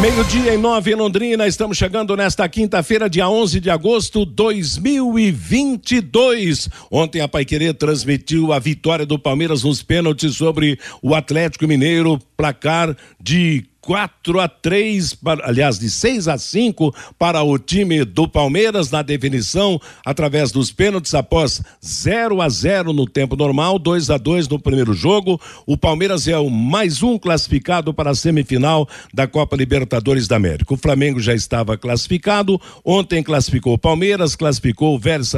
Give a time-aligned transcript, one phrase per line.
[0.00, 6.68] Meio-dia em nove em Londrina, estamos chegando nesta quinta-feira, dia 11 de agosto de 2022.
[6.90, 12.96] Ontem a Paiquerê transmitiu a vitória do Palmeiras nos pênaltis sobre o Atlético Mineiro, placar
[13.20, 19.02] de 4 a 3, aliás, de 6 a 5 para o time do Palmeiras na
[19.02, 24.58] definição através dos pênaltis após 0 a 0 no tempo normal, 2 a 2 no
[24.58, 25.38] primeiro jogo.
[25.66, 29.83] O Palmeiras é o mais um classificado para a semifinal da Copa Libertadores
[30.28, 30.74] da América.
[30.74, 35.32] O Flamengo já estava classificado, ontem classificou o Palmeiras, classificou o Vélez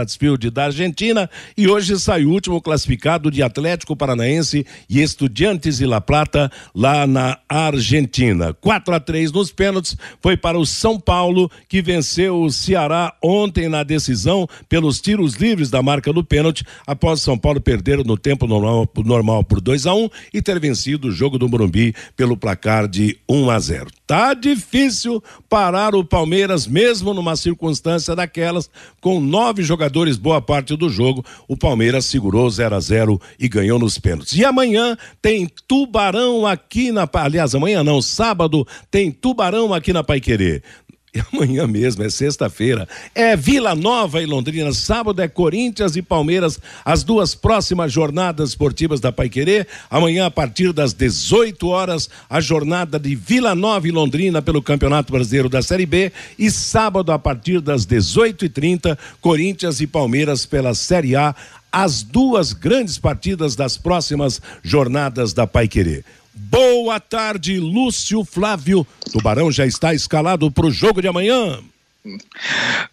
[0.52, 6.00] da Argentina e hoje sai o último classificado de Atlético Paranaense e Estudiantes de La
[6.00, 7.96] Plata lá na Argentina.
[7.96, 8.52] Argentina.
[8.54, 13.68] 4 a 3 nos pênaltis foi para o São Paulo, que venceu o Ceará ontem
[13.68, 18.46] na decisão pelos tiros livres da marca do pênalti, após São Paulo perder no tempo
[18.46, 22.36] normal, normal por 2 a 1 um, e ter vencido o jogo do Morumbi pelo
[22.36, 23.95] placar de 1 um a 0.
[24.06, 30.88] Tá difícil parar o Palmeiras, mesmo numa circunstância daquelas, com nove jogadores boa parte do
[30.88, 31.24] jogo.
[31.48, 34.34] O Palmeiras segurou 0 a 0 e ganhou nos pênaltis.
[34.34, 37.08] E amanhã tem Tubarão aqui na.
[37.14, 40.62] Aliás, amanhã não, sábado tem Tubarão aqui na Paiquerê.
[41.32, 42.88] Amanhã mesmo, é sexta-feira.
[43.14, 44.72] É Vila Nova e Londrina.
[44.72, 49.66] Sábado é Corinthians e Palmeiras, as duas próximas jornadas esportivas da Paiquerê.
[49.90, 55.12] Amanhã, a partir das 18 horas, a jornada de Vila Nova e Londrina pelo Campeonato
[55.12, 56.12] Brasileiro da Série B.
[56.38, 61.34] E sábado, a partir das 18h30, Corinthians e Palmeiras pela Série A.
[61.70, 66.02] As duas grandes partidas das próximas jornadas da Paiquerê.
[66.38, 68.86] Boa tarde, Lúcio Flávio.
[69.10, 71.60] Tubarão já está escalado para o jogo de amanhã.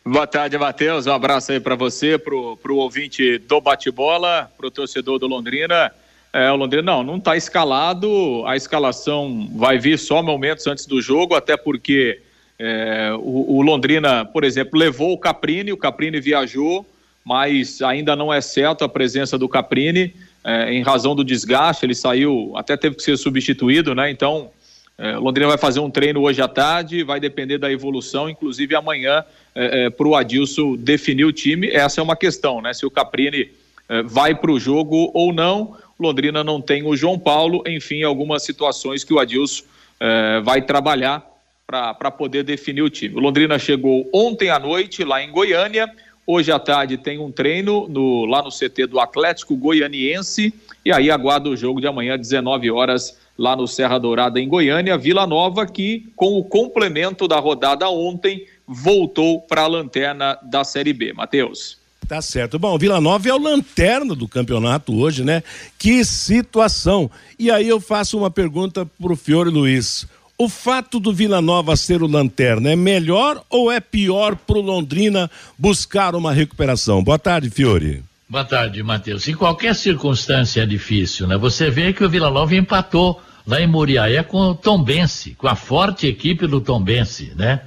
[0.06, 1.08] Boa tarde, Matheus.
[1.08, 5.92] Um abraço aí para você, para o ouvinte do bate-bola, para o torcedor do Londrina.
[6.32, 8.46] É, o Londrina não, não está escalado.
[8.48, 12.22] A escalação vai vir só momentos antes do jogo, até porque
[12.58, 16.86] é, o, o, Londrina, por exemplo, levou o Caprini, o Caprini viajou,
[17.26, 21.96] mas ainda não é certo a presença do Caprini é, em razão do desgaste, ele
[21.96, 24.10] saiu, até teve que ser substituído, né?
[24.10, 24.52] Então,
[24.98, 29.24] é, Londrina vai fazer um treino hoje à tarde, vai depender da evolução, inclusive amanhã,
[29.56, 31.70] é, é, para o Adilson definir o time.
[31.70, 32.74] Essa é uma questão, né?
[32.74, 33.52] Se o Caprini
[33.90, 35.78] é, vai para o jogo ou não.
[36.00, 39.64] Londrina não tem o João Paulo, enfim, algumas situações que o Adilson
[40.00, 41.26] é, vai trabalhar
[41.66, 43.16] para poder definir o time.
[43.16, 45.90] O Londrina chegou ontem à noite lá em Goiânia.
[46.26, 50.54] Hoje à tarde tem um treino no, lá no CT do Atlético Goianiense
[50.86, 54.98] e aí aguarda o jogo de amanhã, 19 horas, lá no Serra Dourada, em Goiânia.
[54.98, 60.94] Vila Nova, que com o complemento da rodada ontem, voltou para a lanterna da Série
[60.94, 61.12] B.
[61.14, 61.78] Matheus.
[62.08, 62.60] Tá certo.
[62.60, 65.42] Bom, Vila Nova é o lanterna do campeonato hoje, né?
[65.78, 67.10] Que situação.
[67.40, 70.06] E aí eu faço uma pergunta pro Fiore Luiz.
[70.38, 74.62] O fato do Vila Nova ser o lanterna é melhor ou é pior para o
[74.62, 77.04] Londrina buscar uma recuperação?
[77.04, 78.04] Boa tarde, Fiore.
[78.28, 79.28] Boa tarde, Matheus.
[79.28, 81.38] Em qualquer circunstância é difícil, né?
[81.38, 85.56] Você vê que o Vila Nova empatou lá em Muriaé com o Tombense, com a
[85.56, 87.62] forte equipe do Tombense, né?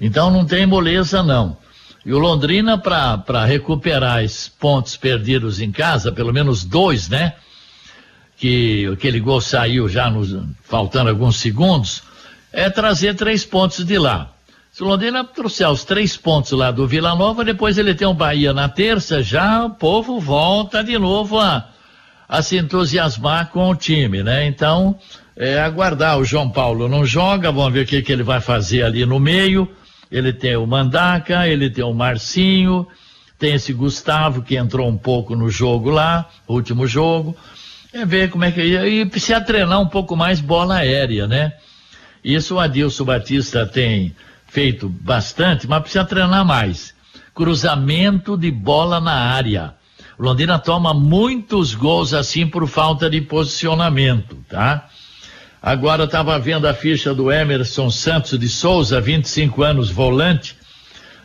[0.00, 1.58] Então não tem moleza, não.
[2.04, 7.34] E o Londrina, para recuperar esses pontos perdidos em casa, pelo menos dois, né?
[8.36, 12.02] Que aquele gol saiu já nos, faltando alguns segundos,
[12.52, 14.32] é trazer três pontos de lá.
[14.76, 18.12] Se o Londrina trouxer os três pontos lá do Vila Nova, depois ele tem o
[18.12, 21.66] Bahia na terça, já o povo volta de novo a,
[22.28, 24.46] a se entusiasmar com o time, né?
[24.46, 24.98] Então,
[25.36, 26.18] é aguardar.
[26.18, 29.18] O João Paulo não joga, vamos ver o que, que ele vai fazer ali no
[29.18, 29.66] meio.
[30.10, 32.86] Ele tem o Mandaca, ele tem o Marcinho,
[33.38, 37.36] tem esse Gustavo que entrou um pouco no jogo lá, último jogo.
[37.96, 38.60] É ver como é que.
[38.60, 41.54] E precisa treinar um pouco mais bola aérea, né?
[42.22, 44.14] Isso o Adilson Batista tem
[44.46, 46.94] feito bastante, mas precisa treinar mais.
[47.34, 49.74] Cruzamento de bola na área.
[50.18, 54.88] Londrina toma muitos gols assim por falta de posicionamento, tá?
[55.62, 60.54] Agora estava vendo a ficha do Emerson Santos de Souza, 25 anos, volante,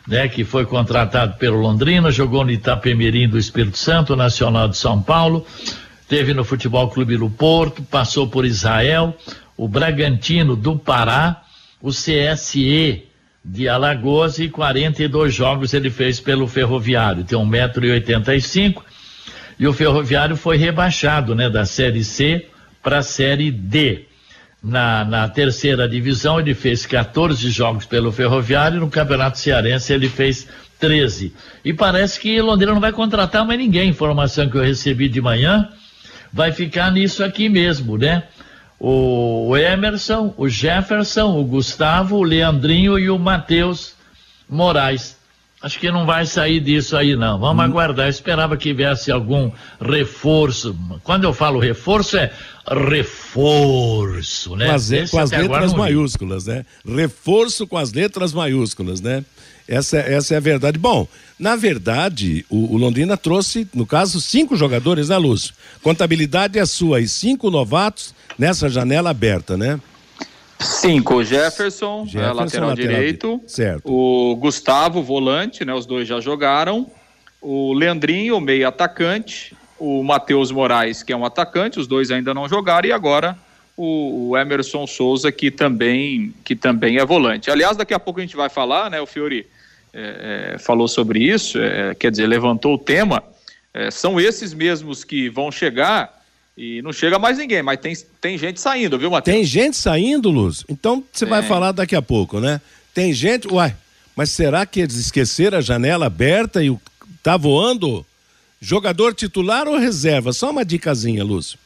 [0.08, 5.02] né, que foi contratado pelo Londrina, jogou no Itapemirim do Espírito Santo, Nacional de São
[5.02, 5.46] Paulo,
[6.12, 9.16] teve no Futebol Clube do Porto, passou por Israel,
[9.56, 11.42] o Bragantino do Pará,
[11.80, 13.04] o CSE
[13.42, 18.82] de Alagoas e 42 jogos ele fez pelo Ferroviário, tem 1,85m
[19.58, 22.46] e o Ferroviário foi rebaixado, né, da Série C
[22.82, 24.04] para a Série D.
[24.62, 30.46] na, na terceira divisão ele fez 14 jogos pelo Ferroviário, no Campeonato Cearense ele fez
[30.78, 31.32] 13.
[31.64, 33.88] E parece que Londrina não vai contratar mais ninguém.
[33.88, 35.70] Informação que eu recebi de manhã
[36.32, 38.24] vai ficar nisso aqui mesmo, né?
[38.78, 43.94] O Emerson, o Jefferson, o Gustavo, o Leandrinho e o Matheus
[44.48, 45.16] Moraes.
[45.62, 47.38] Acho que não vai sair disso aí, não.
[47.38, 47.68] Vamos hum.
[47.68, 48.06] aguardar.
[48.06, 50.76] Eu esperava que viesse algum reforço.
[51.04, 52.32] Quando eu falo reforço, é
[52.68, 54.66] reforço, né?
[54.66, 56.66] Com as, com as letras maiúsculas, né?
[56.84, 59.24] Reforço com as letras maiúsculas, né?
[59.72, 60.78] Essa, essa é a verdade.
[60.78, 61.08] Bom,
[61.38, 65.54] na verdade, o, o, Londrina trouxe, no caso, cinco jogadores, né, Lúcio?
[65.82, 69.80] Contabilidade é sua e cinco novatos nessa janela aberta, né?
[70.60, 73.40] Cinco, Jefferson, Jefferson é, lateral, lateral, direito.
[73.46, 73.90] Certo.
[73.90, 75.72] O Gustavo, volante, né?
[75.72, 76.86] Os dois já jogaram.
[77.40, 79.56] O Leandrinho, meio atacante.
[79.78, 82.86] O Matheus Moraes, que é um atacante, os dois ainda não jogaram.
[82.86, 83.38] E agora
[83.74, 87.50] o, o, Emerson Souza, que também, que também é volante.
[87.50, 89.00] Aliás, daqui a pouco a gente vai falar, né?
[89.00, 89.46] O Fiori
[89.92, 93.22] é, é, falou sobre isso, é, quer dizer, levantou o tema.
[93.74, 96.22] É, são esses mesmos que vão chegar
[96.56, 99.34] e não chega mais ninguém, mas tem, tem gente saindo, viu, Matheus?
[99.34, 100.64] Tem gente saindo, Luz?
[100.68, 102.60] Então você vai falar daqui a pouco, né?
[102.94, 103.48] Tem gente.
[103.48, 103.74] Uai,
[104.14, 106.76] mas será que eles esqueceram a janela aberta e
[107.22, 108.04] tá voando?
[108.60, 110.32] Jogador titular ou reserva?
[110.32, 111.58] Só uma dicasinha, Lúcio.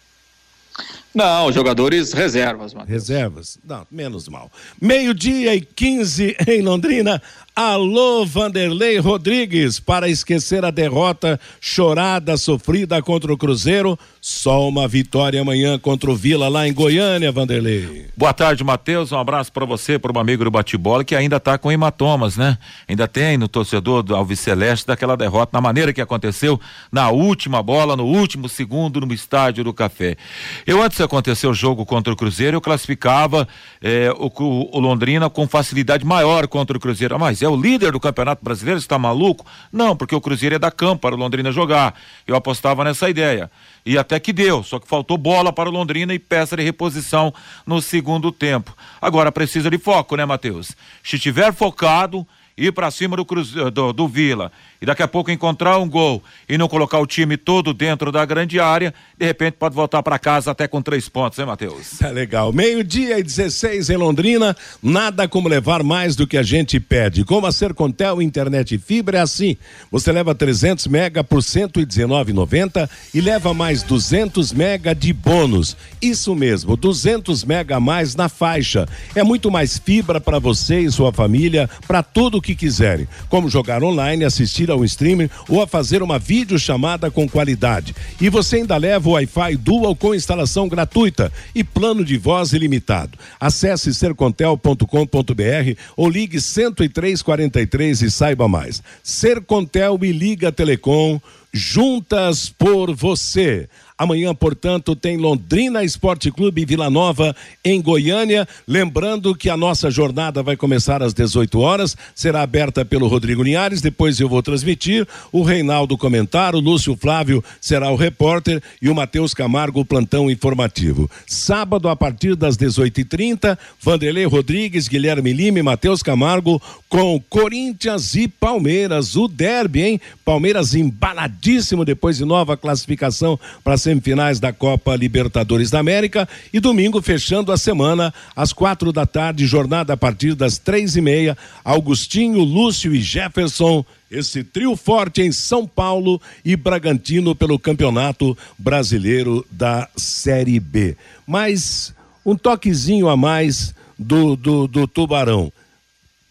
[1.16, 2.90] Não, jogadores reservas, Matheus.
[2.90, 3.58] Reservas?
[3.66, 4.52] Não, menos mal.
[4.78, 7.22] Meio-dia e 15 em Londrina.
[7.58, 13.98] Alô, Vanderlei Rodrigues, para esquecer a derrota chorada, sofrida contra o Cruzeiro.
[14.20, 18.08] Só uma vitória amanhã contra o Vila lá em Goiânia, Vanderlei.
[18.14, 19.10] Boa tarde, Matheus.
[19.10, 22.58] Um abraço para você, para o amigo do bate-bola que ainda está com hematomas, né?
[22.86, 26.60] Ainda tem no torcedor do Alves Celeste daquela derrota, na maneira que aconteceu
[26.92, 30.18] na última bola, no último segundo no estádio do Café.
[30.66, 33.48] Eu, antes acontecer o jogo contra o Cruzeiro, eu classificava
[33.80, 34.30] eh, o,
[34.76, 37.14] o, Londrina com facilidade maior contra o Cruzeiro.
[37.14, 39.46] Ah, mas é o líder do Campeonato Brasileiro, está maluco?
[39.72, 41.94] Não, porque o Cruzeiro é da campo para o Londrina jogar.
[42.26, 43.50] Eu apostava nessa ideia.
[43.84, 47.32] E até que deu, só que faltou bola para o Londrina e peça de reposição
[47.64, 48.76] no segundo tempo.
[49.00, 50.72] Agora precisa de foco, né, Matheus?
[51.02, 52.26] Se tiver focado,
[52.56, 54.50] ir para cima do, Cruzeiro, do, do Vila
[54.80, 58.24] e daqui a pouco encontrar um gol e não colocar o time todo dentro da
[58.24, 61.98] grande área, de repente pode voltar para casa até com três pontos, hein, Matheus?
[61.98, 62.52] Tá legal.
[62.52, 67.24] Meio-dia e 16 em Londrina, nada como levar mais do que a gente pede.
[67.24, 69.56] Como a Sercontel Internet e Fibra é assim:
[69.90, 75.76] você leva 300 mega por 119,90 e leva mais 200 mega de bônus.
[76.00, 78.86] Isso mesmo, 200 mega a mais na faixa.
[79.14, 83.82] É muito mais fibra para você e sua família, para tudo que quiserem, como jogar
[83.82, 87.92] online, assistir ao streaming ou a fazer uma videochamada com qualidade.
[88.20, 93.18] E você ainda leva o Wi-Fi Dual com instalação gratuita e plano de voz ilimitado.
[93.40, 98.80] Acesse sercontel.com.br ou ligue 10343 e saiba mais.
[99.02, 101.20] Sercontel e Liga Telecom
[101.52, 103.68] juntas por você.
[103.98, 107.34] Amanhã, portanto, tem Londrina Esporte Clube Vila Nova
[107.64, 108.46] em Goiânia.
[108.68, 113.80] Lembrando que a nossa jornada vai começar às 18 horas, será aberta pelo Rodrigo Linhares,
[113.80, 115.08] depois eu vou transmitir.
[115.32, 120.30] O Reinaldo comentar, o Lúcio Flávio será o repórter e o Matheus Camargo o plantão
[120.30, 121.10] informativo.
[121.26, 128.28] Sábado, a partir das 18h30, Vanderlei Rodrigues, Guilherme Lima e Matheus Camargo com Corinthians e
[128.28, 129.16] Palmeiras.
[129.16, 130.00] O derby, hein?
[130.22, 137.00] Palmeiras embaladíssimo depois de nova classificação para semifinais da Copa Libertadores da América e domingo
[137.00, 142.40] fechando a semana às quatro da tarde, jornada a partir das três e meia, Augustinho,
[142.40, 149.88] Lúcio e Jefferson esse trio forte em São Paulo e Bragantino pelo Campeonato Brasileiro da
[149.96, 150.96] Série B.
[151.26, 155.52] Mas um toquezinho a mais do, do, do Tubarão.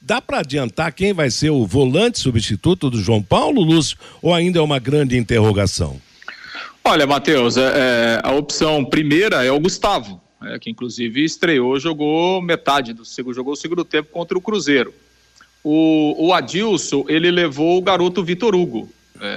[0.01, 4.59] Dá para adiantar quem vai ser o volante substituto do João Paulo, Lúcio, ou ainda
[4.59, 5.99] é uma grande interrogação?
[6.87, 12.39] Olha, Matheus, é, é, a opção primeira é o Gustavo, é, que inclusive estreou, jogou
[12.43, 14.93] metade do jogou o segundo tempo contra o Cruzeiro.
[15.63, 18.87] O, o Adilson, ele levou o garoto Vitor Hugo,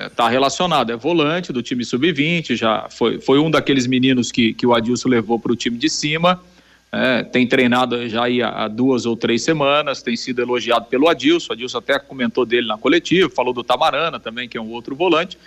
[0.07, 4.53] está é, relacionado, é volante do time sub-20, já foi, foi um daqueles meninos que,
[4.53, 6.39] que o Adilson levou para o time de cima,
[6.93, 11.53] é, tem treinado já há, há duas ou três semanas, tem sido elogiado pelo Adilson,
[11.53, 14.95] o Adilson até comentou dele na coletiva, falou do Tamarana também, que é um outro
[14.95, 15.39] volante,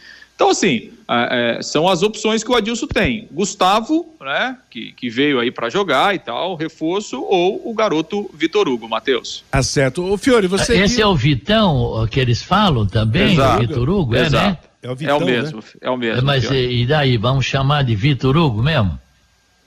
[0.41, 3.27] então, assim, é, é, são as opções que o Adilson tem.
[3.31, 8.67] Gustavo, né, que, que veio aí para jogar e tal, reforço, ou o garoto Vitor
[8.67, 9.43] Hugo, Matheus.
[9.51, 10.03] Ah, certo.
[10.03, 10.81] O Fiore, você.
[10.81, 13.63] Esse é o Vitão que eles falam também, Exato.
[13.63, 14.57] o Vitor Hugo, é, né?
[14.81, 15.63] É o, Vitão, é o mesmo, né?
[15.79, 16.25] é o mesmo.
[16.25, 19.00] Mas e daí, vamos chamar de Vitor Hugo mesmo?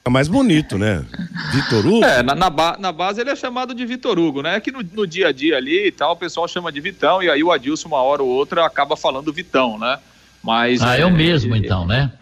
[0.04, 1.06] É mais bonito, né?
[1.52, 2.04] Vitor Hugo?
[2.04, 4.58] É, na, na, ba na, base ele é chamado de Vitor Hugo, né?
[4.58, 7.30] Que no, no, dia a dia ali e tal, o pessoal chama de Vitão, e
[7.30, 10.00] aí o Adilson, uma hora ou outra, acaba falando Vitão, né?
[10.44, 10.82] Mas.
[10.82, 12.12] Ah, é, é o mesmo, é, então, né?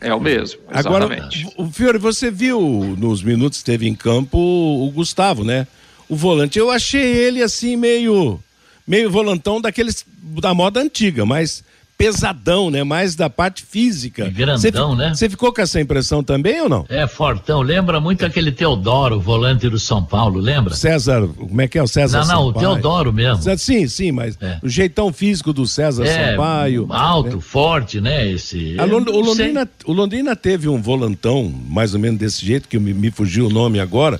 [0.00, 0.60] É o mesmo.
[0.72, 1.42] Exatamente.
[1.42, 5.66] Agora, o Fiore, você viu nos minutos que teve em campo o Gustavo, né?
[6.08, 6.58] O volante.
[6.58, 8.40] Eu achei ele assim, meio.
[8.86, 10.04] meio volantão daqueles.
[10.40, 11.62] da moda antiga, mas
[12.00, 12.82] pesadão, né?
[12.82, 14.26] Mais da parte física.
[14.26, 15.14] E grandão, cê, né?
[15.14, 16.86] Você ficou com essa impressão também ou não?
[16.88, 17.60] É, fortão.
[17.60, 20.74] Lembra muito aquele Teodoro, volante do São Paulo, lembra?
[20.74, 22.68] César, como é que é o César Não, não, Sampaio.
[22.70, 23.58] o Teodoro mesmo.
[23.58, 24.58] Sim, sim, mas é.
[24.62, 26.86] o jeitão físico do César é, Sampaio.
[26.88, 27.42] Alto, né?
[27.42, 28.30] forte, né?
[28.30, 28.76] Esse.
[28.78, 32.94] A, o, Londrina, o Londrina teve um volantão, mais ou menos desse jeito, que me,
[32.94, 34.18] me fugiu o nome agora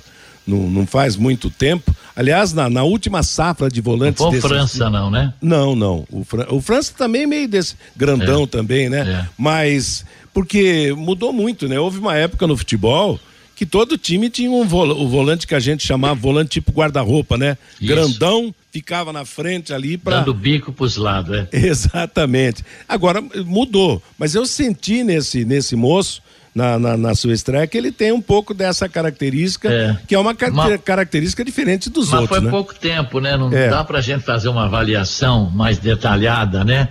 [0.50, 1.94] não, não faz muito tempo.
[2.14, 4.20] Aliás, na, na última safra de volantes.
[4.22, 5.32] Não foi o França, não, né?
[5.40, 6.06] Não, não.
[6.10, 6.46] O, Fran...
[6.50, 8.46] o França também meio desse grandão é.
[8.46, 9.00] também, né?
[9.00, 9.28] É.
[9.38, 10.04] Mas
[10.34, 11.78] porque mudou muito, né?
[11.78, 13.18] Houve uma época no futebol
[13.54, 14.88] que todo time tinha um vol...
[14.90, 17.58] o volante que a gente chamava volante tipo guarda-roupa, né?
[17.80, 17.92] Isso.
[17.92, 21.48] Grandão, ficava na frente ali para dando bico pros lados, é.
[21.52, 22.64] Exatamente.
[22.88, 26.22] Agora mudou, mas eu senti nesse nesse moço
[26.54, 29.96] na, na, na, sua estreia, que ele tem um pouco dessa característica, é.
[30.06, 32.30] que é uma car mas, característica diferente dos mas outros.
[32.30, 32.50] Mas foi né?
[32.50, 33.36] pouco tempo, né?
[33.36, 33.68] Não é.
[33.68, 36.88] dá pra gente fazer uma avaliação mais detalhada, né?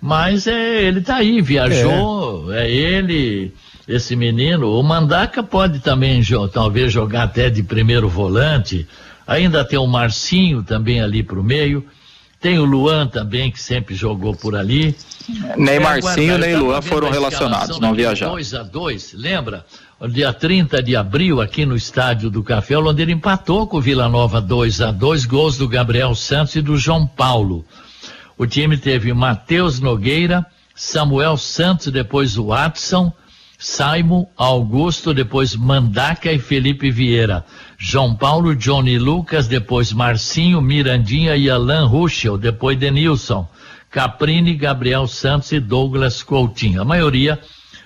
[0.00, 3.52] Mas é, ele tá aí, viajou, é, é ele,
[3.86, 4.78] esse menino.
[4.78, 6.22] O Mandaca pode também
[6.52, 8.86] talvez jogar até de primeiro volante.
[9.26, 11.84] Ainda tem o Marcinho também ali pro meio.
[12.40, 14.94] Tem o Luan também, que sempre jogou por ali.
[15.56, 18.34] Nem Marcinho, nem Luan foram relacionados, não viajaram.
[18.34, 19.66] 2 a 2 lembra?
[20.08, 24.08] Dia 30 de abril, aqui no estádio do Café, o Londrina empatou com o Vila
[24.08, 27.64] Nova 2 a 2 gols do Gabriel Santos e do João Paulo.
[28.36, 33.12] O time teve Matheus Nogueira, Samuel Santos, depois o Watson,
[33.58, 37.44] Simon, Augusto, depois Mandaca e Felipe Vieira.
[37.78, 43.48] João Paulo, Johnny Lucas, depois Marcinho, Mirandinha e Alan Ruschel, depois Denilson.
[43.90, 46.82] Caprini, Gabriel Santos e Douglas Coutinho.
[46.82, 47.38] A maioria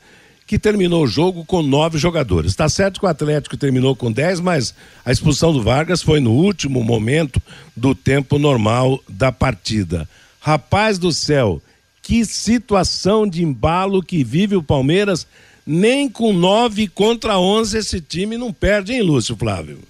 [0.46, 2.52] que terminou o jogo com nove jogadores.
[2.52, 4.74] Está certo que o Atlético terminou com 10, mas
[5.04, 7.42] a expulsão do Vargas foi no último momento
[7.76, 10.08] do tempo normal da partida.
[10.40, 11.60] Rapaz do céu,
[12.00, 15.26] que situação de embalo que vive o Palmeiras
[15.66, 19.80] nem com 9 contra 11 esse time não perde, hein, Lúcio Flávio?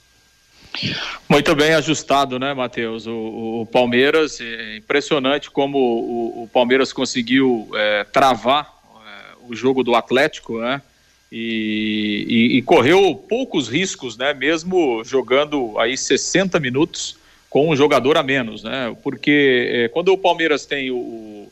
[1.28, 3.06] Muito bem ajustado, né, Matheus?
[3.06, 9.83] O, o, Palmeiras, é impressionante como o, o Palmeiras conseguiu é, travar é, o jogo
[9.83, 10.83] do Atlético, né?
[11.30, 14.33] E, e, e, correu poucos riscos, né?
[14.33, 17.16] Mesmo jogando aí 60 minutos
[17.50, 18.95] com um jogador a menos, né?
[19.02, 21.50] Porque é, quando o Palmeiras tem o,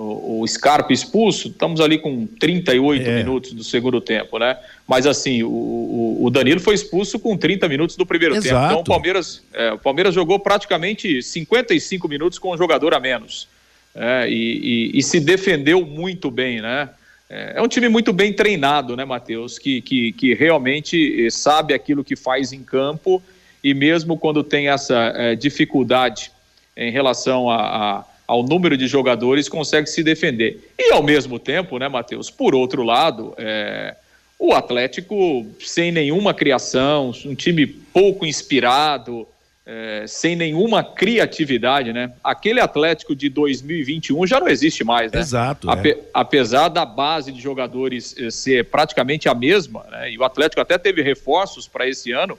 [0.00, 3.16] o, o Scarpa expulso, estamos ali com 38 é.
[3.16, 4.56] minutos do segundo tempo, né?
[4.86, 8.54] Mas assim, o, o, Danilo foi expulso com 30 minutos do primeiro Exato.
[8.54, 8.64] tempo.
[8.66, 13.46] Então o Palmeiras, é, o Palmeiras jogou praticamente 55 minutos com um jogador a menos.
[13.94, 16.88] É, e, e, e, se defendeu muito bem, né?
[17.28, 19.58] É, é um time muito bem treinado, né, Matheus?
[19.58, 23.22] Que, que, que realmente eh, sabe aquilo que faz em campo
[23.62, 26.32] e mesmo quando tem essa é, dificuldade
[26.76, 30.70] em relação a, a, ao número de jogadores, consegue se defender.
[30.78, 33.96] E ao mesmo tempo, né, Matheus, por outro lado, é,
[34.38, 39.26] o Atlético sem nenhuma criação, um time pouco inspirado,
[39.66, 42.12] é, sem nenhuma criatividade, né?
[42.22, 45.18] Aquele Atlético de 2021 já não existe mais, né?
[45.18, 45.68] Exato.
[45.68, 45.98] Ape, é.
[46.14, 50.12] Apesar da base de jogadores eh, ser praticamente a mesma, né?
[50.12, 52.38] E o Atlético até teve reforços para esse ano,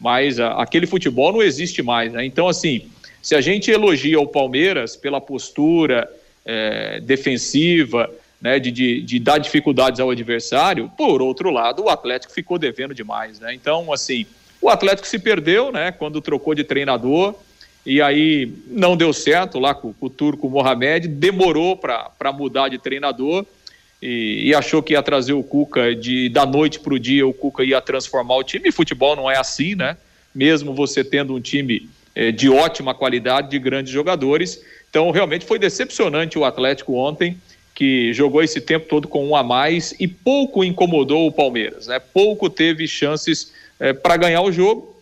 [0.00, 2.24] mas a, aquele futebol não existe mais, né?
[2.24, 2.88] Então, assim,
[3.26, 6.08] se a gente elogia o Palmeiras pela postura
[6.44, 8.08] é, defensiva,
[8.40, 12.94] né, de, de, de, dar dificuldades ao adversário, por outro lado, o Atlético ficou devendo
[12.94, 13.52] demais, né?
[13.52, 14.26] Então, assim,
[14.62, 17.34] o Atlético se perdeu, né, quando trocou de treinador,
[17.84, 22.78] e aí não deu certo lá com, com o turco Mohamed, demorou para mudar de
[22.78, 23.44] treinador
[24.00, 27.34] e, e, achou que ia trazer o Cuca de da noite para o dia, o
[27.34, 28.68] Cuca ia transformar o time.
[28.68, 29.96] E futebol não é assim, né?
[30.32, 34.64] Mesmo você tendo um time eh, de ótima qualidade, de grandes jogadores.
[34.88, 37.36] Então, realmente foi decepcionante o Atlético ontem,
[37.74, 41.98] que jogou esse tempo todo com um a mais e pouco incomodou o Palmeiras, né?
[41.98, 44.96] Pouco teve chances é, para ganhar o jogo.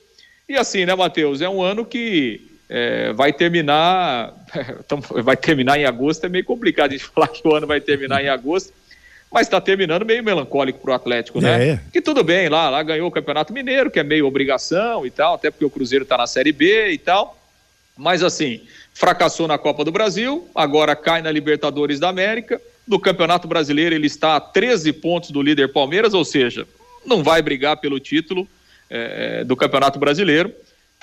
[0.49, 1.41] E assim, né, Matheus?
[1.41, 4.35] É um ano que é, vai terminar.
[5.23, 8.25] vai terminar em agosto, é meio complicado a gente falar que o ano vai terminar
[8.25, 8.73] em agosto.
[9.35, 11.71] Mas está terminando meio melancólico para o Atlético, né?
[11.71, 11.81] É.
[11.93, 15.35] Que tudo bem, lá, lá ganhou o Campeonato Mineiro, que é meio obrigação e tal,
[15.35, 17.37] até porque o Cruzeiro está na Série B e tal.
[17.99, 18.61] Mas assim,
[18.93, 22.63] fracassou na Copa do Brasil, agora cai na Libertadores da América.
[22.87, 26.65] No Campeonato Brasileiro ele está a 13 pontos do líder Palmeiras, ou seja,
[27.05, 28.47] não vai brigar pelo título
[28.89, 30.55] é, do Campeonato Brasileiro.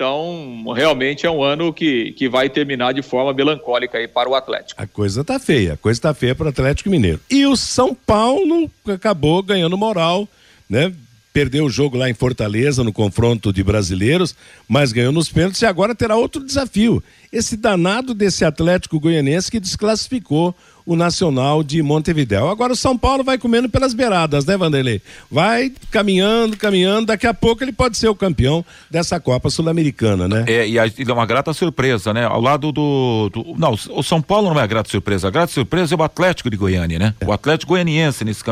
[0.01, 4.33] Então, realmente é um ano que, que vai terminar de forma melancólica aí para o
[4.33, 4.81] Atlético.
[4.81, 7.19] A coisa tá feia, a coisa tá feia para o Atlético Mineiro.
[7.29, 10.27] E o São Paulo acabou ganhando moral,
[10.67, 10.91] né?
[11.31, 14.35] Perdeu o jogo lá em Fortaleza no confronto de brasileiros,
[14.67, 17.03] mas ganhou nos pênaltis e agora terá outro desafio.
[17.31, 22.49] Esse danado desse Atlético Goianense que desclassificou o Nacional de Montevidéu.
[22.49, 25.01] Agora o São Paulo vai comendo pelas beiradas, né, Vanderlei?
[25.29, 30.45] Vai caminhando, caminhando, daqui a pouco ele pode ser o campeão dessa Copa Sul-Americana, né?
[30.47, 32.25] É, e é uma grata surpresa, né?
[32.25, 35.51] Ao lado do, do, Não, o São Paulo não é a grata surpresa, a grata
[35.51, 37.13] surpresa é o Atlético de Goiânia, né?
[37.19, 37.25] É.
[37.25, 38.43] O Atlético Goianiense nesse,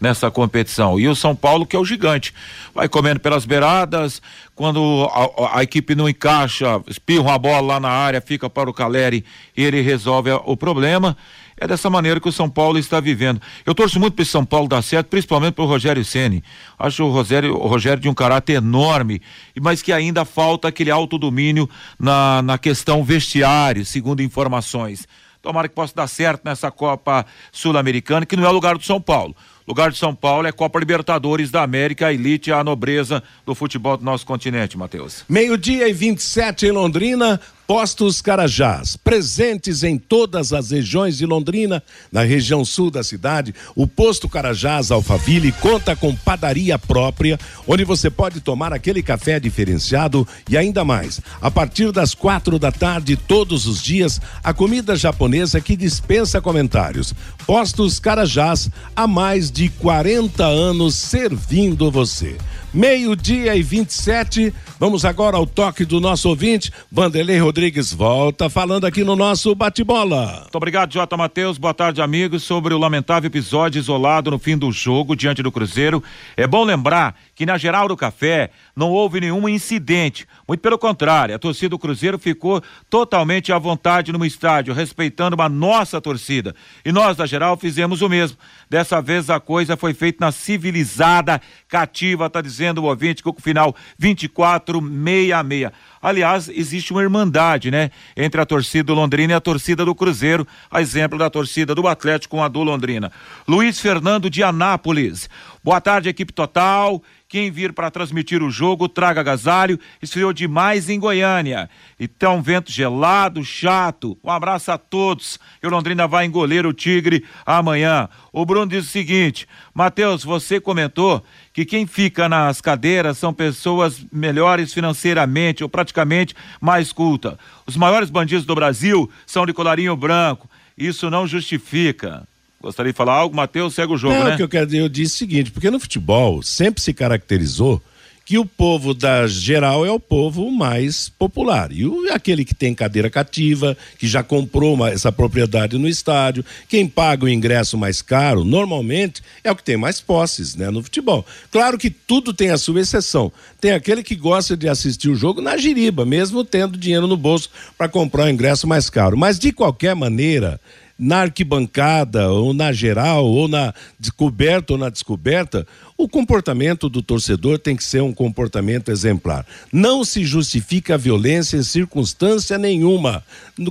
[0.00, 0.98] nessa competição.
[0.98, 2.34] E o São Paulo, que é o gigante.
[2.74, 4.20] Vai comendo pelas beiradas,
[4.54, 8.74] quando a, a, equipe não encaixa, espirra a bola lá na área, fica para o
[8.74, 9.24] Caleri
[9.56, 11.16] ele resolve o problema.
[11.56, 13.40] É dessa maneira que o São Paulo está vivendo.
[13.64, 16.42] Eu torço muito para esse São Paulo dar certo, principalmente para o Rogério Ceni.
[16.78, 19.22] Acho o Rogério, o Rogério de um caráter enorme,
[19.60, 25.06] mas que ainda falta aquele autodomínio na, na questão vestiário, segundo informações.
[25.40, 29.00] Tomara que possa dar certo nessa Copa Sul-Americana, que não é o lugar do São
[29.00, 29.36] Paulo.
[29.66, 33.96] Lugar de São Paulo é Copa Libertadores da América, a elite, a nobreza do futebol
[33.96, 35.24] do nosso continente, Matheus.
[35.28, 42.22] Meio-dia e 27 em Londrina, Postos Carajás, presentes em todas as regiões de Londrina, na
[42.22, 48.42] região sul da cidade, o Posto Carajás Alfaville conta com padaria própria, onde você pode
[48.42, 51.22] tomar aquele café diferenciado e ainda mais.
[51.40, 57.14] A partir das quatro da tarde, todos os dias, a comida japonesa que dispensa comentários.
[57.46, 62.36] Postos Carajás, há mais de 40 anos servindo você.
[62.74, 64.52] Meio-dia e 27.
[64.80, 66.72] Vamos agora ao toque do nosso ouvinte.
[66.90, 70.40] Vanderlei Rodrigues volta falando aqui no nosso bate-bola.
[70.40, 71.56] Muito obrigado, Jota Matheus.
[71.56, 72.42] Boa tarde, amigos.
[72.42, 76.02] Sobre o lamentável episódio isolado no fim do jogo diante do Cruzeiro.
[76.36, 80.26] É bom lembrar que na Geral do Café não houve nenhum incidente.
[80.46, 82.60] Muito pelo contrário, a torcida do Cruzeiro ficou
[82.90, 86.54] totalmente à vontade no estádio, respeitando a nossa torcida.
[86.84, 88.36] E nós da Geral fizemos o mesmo.
[88.68, 93.36] Dessa vez a coisa foi feita na civilizada cativa, tá dizendo o ouvinte, com o
[93.40, 95.70] final 2466.
[96.00, 97.90] Aliás, existe uma irmandade, né?
[98.16, 101.88] Entre a torcida do Londrina e a torcida do Cruzeiro, a exemplo da torcida do
[101.88, 103.10] Atlético com a do Londrina.
[103.48, 105.28] Luiz Fernando de Anápolis.
[105.62, 107.02] Boa tarde, equipe total.
[107.34, 109.76] Quem vir para transmitir o jogo, traga agasalho.
[110.00, 111.68] Esfriou demais em Goiânia.
[111.98, 114.16] Então, vento gelado, chato.
[114.22, 115.40] Um abraço a todos.
[115.60, 118.08] E o Londrina vai engolir o Tigre amanhã.
[118.32, 124.06] O Bruno diz o seguinte: Matheus, você comentou que quem fica nas cadeiras são pessoas
[124.12, 127.36] melhores financeiramente ou praticamente mais culta.
[127.66, 130.48] Os maiores bandidos do Brasil são de colarinho branco.
[130.78, 132.28] Isso não justifica.
[132.64, 134.34] Gostaria de falar algo, Matheus, segue o jogo, não, né?
[134.34, 137.82] O que eu quero dizer, eu disse o seguinte, porque no futebol sempre se caracterizou
[138.24, 141.70] que o povo da geral é o povo mais popular.
[141.70, 146.42] E o, aquele que tem cadeira cativa, que já comprou uma, essa propriedade no estádio,
[146.66, 150.82] quem paga o ingresso mais caro, normalmente, é o que tem mais posses né, no
[150.82, 151.26] futebol.
[151.52, 153.30] Claro que tudo tem a sua exceção.
[153.60, 157.50] Tem aquele que gosta de assistir o jogo na giriba, mesmo tendo dinheiro no bolso
[157.76, 159.18] para comprar o ingresso mais caro.
[159.18, 160.58] Mas, de qualquer maneira,
[161.04, 165.66] na arquibancada, ou na geral, ou na descoberta ou na descoberta,
[165.98, 169.46] o comportamento do torcedor tem que ser um comportamento exemplar.
[169.70, 173.22] Não se justifica a violência em circunstância nenhuma,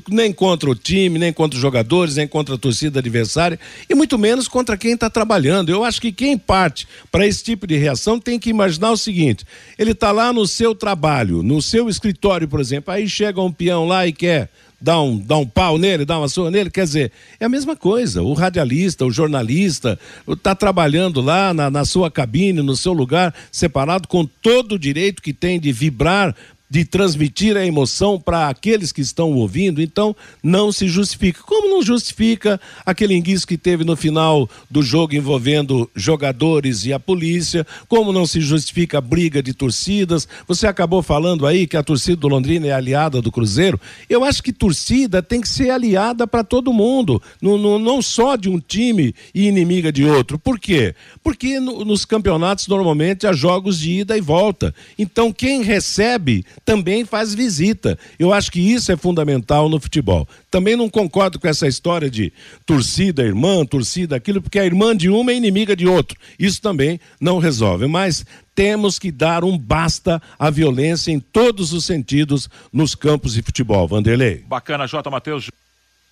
[0.10, 4.20] nem contra o time, nem contra os jogadores, nem contra a torcida adversária, e muito
[4.20, 5.70] menos contra quem está trabalhando.
[5.70, 9.44] Eu acho que quem parte para esse tipo de reação tem que imaginar o seguinte:
[9.78, 13.88] ele está lá no seu trabalho, no seu escritório, por exemplo, aí chega um peão
[13.88, 14.52] lá e quer
[14.84, 17.74] dá um, dá um pau nele, dá uma surra nele, quer dizer, é a mesma
[17.74, 18.22] coisa.
[18.22, 24.10] O radialista, o jornalista, está trabalhando lá na, na sua cabine, no seu lugar, separado,
[24.10, 26.36] com todo o direito que tem de vibrar
[26.74, 31.40] de transmitir a emoção para aqueles que estão ouvindo, então não se justifica.
[31.44, 37.00] Como não justifica aquele enguiço que teve no final do jogo envolvendo jogadores e a
[37.00, 40.28] polícia, como não se justifica a briga de torcidas.
[40.48, 43.80] Você acabou falando aí que a torcida do Londrina é aliada do Cruzeiro.
[44.10, 48.50] Eu acho que torcida tem que ser aliada para todo mundo, não, não, só de
[48.50, 50.40] um time e inimiga de outro.
[50.40, 50.96] Por quê?
[51.24, 54.74] Porque no, nos campeonatos normalmente há jogos de ida e volta.
[54.98, 57.98] Então quem recebe também faz visita.
[58.18, 60.28] Eu acho que isso é fundamental no futebol.
[60.50, 62.32] Também não concordo com essa história de
[62.66, 66.18] torcida irmã, torcida aquilo, porque a irmã de uma é inimiga de outro.
[66.38, 67.88] Isso também não resolve.
[67.88, 73.42] Mas temos que dar um basta à violência em todos os sentidos nos campos de
[73.42, 73.88] futebol.
[73.88, 74.44] Vanderlei.
[74.48, 75.10] Bacana, J.
[75.10, 75.50] Matheus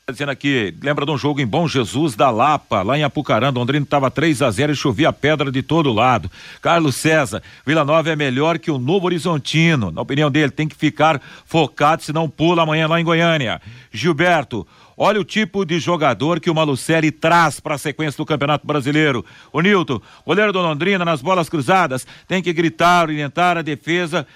[0.09, 3.83] dizendo aqui, lembra de um jogo em Bom Jesus da Lapa, lá em Apucarana, Londrina
[3.83, 6.29] estava 3 a 0 e chovia pedra de todo lado.
[6.61, 9.91] Carlos César, Vila Nova é melhor que o Novo Horizontino.
[9.91, 13.61] Na opinião dele, tem que ficar focado, senão pula amanhã lá em Goiânia.
[13.91, 14.67] Gilberto,
[15.03, 19.25] Olha o tipo de jogador que o Malucelli traz para a sequência do Campeonato Brasileiro.
[19.51, 24.27] O Nilton, goleiro do Londrina, nas bolas cruzadas, tem que gritar, orientar a defesa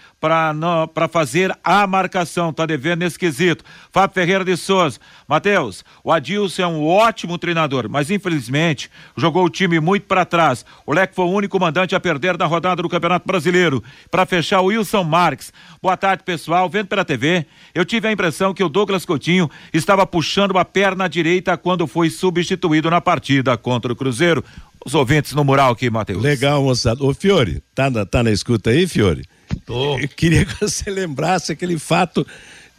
[0.93, 2.53] para fazer a marcação.
[2.53, 3.63] Tá devendo nesse quesito.
[3.91, 4.99] Fábio Ferreira de Souza.
[5.27, 10.65] Matheus, o Adilson é um ótimo treinador, mas infelizmente jogou o time muito para trás.
[10.85, 13.83] O Leque foi o único mandante a perder na rodada do Campeonato Brasileiro.
[14.09, 15.51] Para fechar, o Wilson Marques.
[15.81, 16.69] Boa tarde, pessoal.
[16.69, 21.07] Vendo pela TV, eu tive a impressão que o Douglas Coutinho estava puxando a perna
[21.07, 24.43] direita quando foi substituído na partida contra o Cruzeiro.
[24.85, 26.21] Os ouvintes no mural aqui, Matheus.
[26.21, 27.03] Legal, moçada.
[27.03, 29.23] Ô, Fiore, tá na, tá na escuta aí, Fiore?
[29.65, 29.97] Tô.
[29.99, 32.25] Eu queria que você lembrasse aquele fato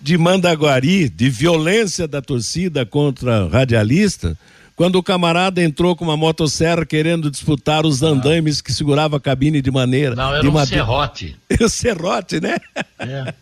[0.00, 4.36] de Mandaguari, de violência da torcida contra radialista,
[4.76, 9.62] quando o camarada entrou com uma motosserra querendo disputar os andaimes que segurava a cabine
[9.62, 10.14] de maneira.
[10.14, 10.84] Não, era de um madeira.
[10.84, 11.36] serrote.
[11.60, 12.56] O serrote, né?
[12.98, 13.34] É.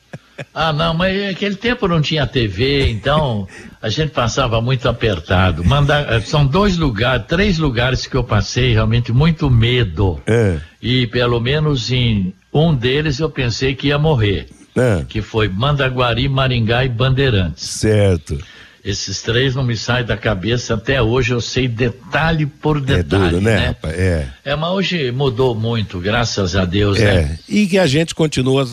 [0.53, 3.47] Ah, não, mas naquele tempo não tinha TV, então
[3.81, 5.65] a gente passava muito apertado.
[5.65, 10.21] Manda, são dois lugares, três lugares que eu passei realmente muito medo.
[10.27, 14.47] É, E pelo menos em um deles eu pensei que ia morrer.
[14.77, 17.65] é, Que foi Mandaguari, Maringá e Bandeirantes.
[17.69, 18.39] certo.
[18.85, 23.31] Esses três não me saem da cabeça até hoje, eu sei detalhe por É detalhe.
[23.31, 23.99] duro, né, rapaz?
[23.99, 24.29] É.
[24.45, 27.15] É, mas hoje mudou muito, graças a Deus, né?
[27.17, 27.39] É.
[27.49, 28.69] E que a gente continua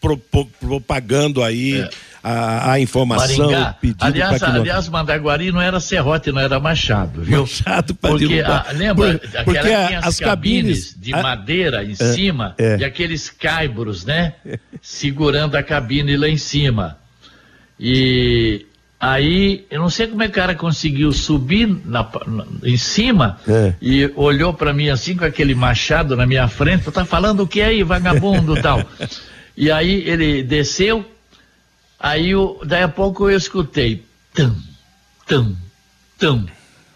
[0.00, 1.90] pro- pro- propagando aí É.
[2.22, 3.70] a, a informação, Maringá.
[3.70, 4.60] o pedido aliás, para não...
[4.60, 7.42] aliás, Mandaguari não era serrote, não era machado, viu?
[7.42, 11.84] Machado pra Porque, a, lembra, Por- porque que a- as, cabines, cabines- de a- madeira
[11.84, 12.78] em cima é.
[12.78, 14.34] e aqueles caibros, né?
[14.82, 16.98] Segurando a cabine lá em cima.
[17.80, 18.66] E
[18.98, 23.38] aí, eu não sei como é que o cara conseguiu subir na, na- em cima
[23.48, 23.74] É.
[23.80, 27.60] e olhou para mim assim com aquele machado na minha frente, tá falando o que
[27.60, 28.82] aí, vagabundo tal.
[29.60, 31.04] E aí ele desceu,
[31.98, 34.56] aí eu, daí a pouco eu escutei tam,
[35.26, 35.56] tam,
[36.18, 36.46] tam.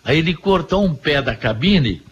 [0.05, 2.03] Aí ele cortou um pé da cabine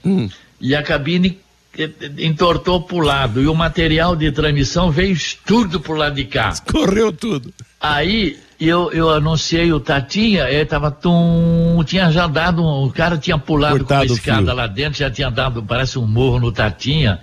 [0.61, 1.41] e a cabine
[1.77, 6.25] eh, eh, entortou pro lado e o material de transmissão veio tudo pro lado de
[6.25, 6.53] cá.
[6.71, 7.53] Correu tudo.
[7.81, 13.17] Aí eu, eu anunciei o Tatinha, ele tava tum, tinha já dado, um, o cara
[13.17, 16.53] tinha pulado Cortado com a escada lá dentro, já tinha dado, parece um morro no
[16.53, 17.21] Tatinha.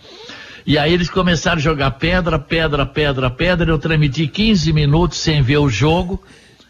[0.68, 3.72] E aí eles começaram a jogar pedra, pedra, pedra, pedra.
[3.72, 6.22] Eu transmiti 15 minutos sem ver o jogo,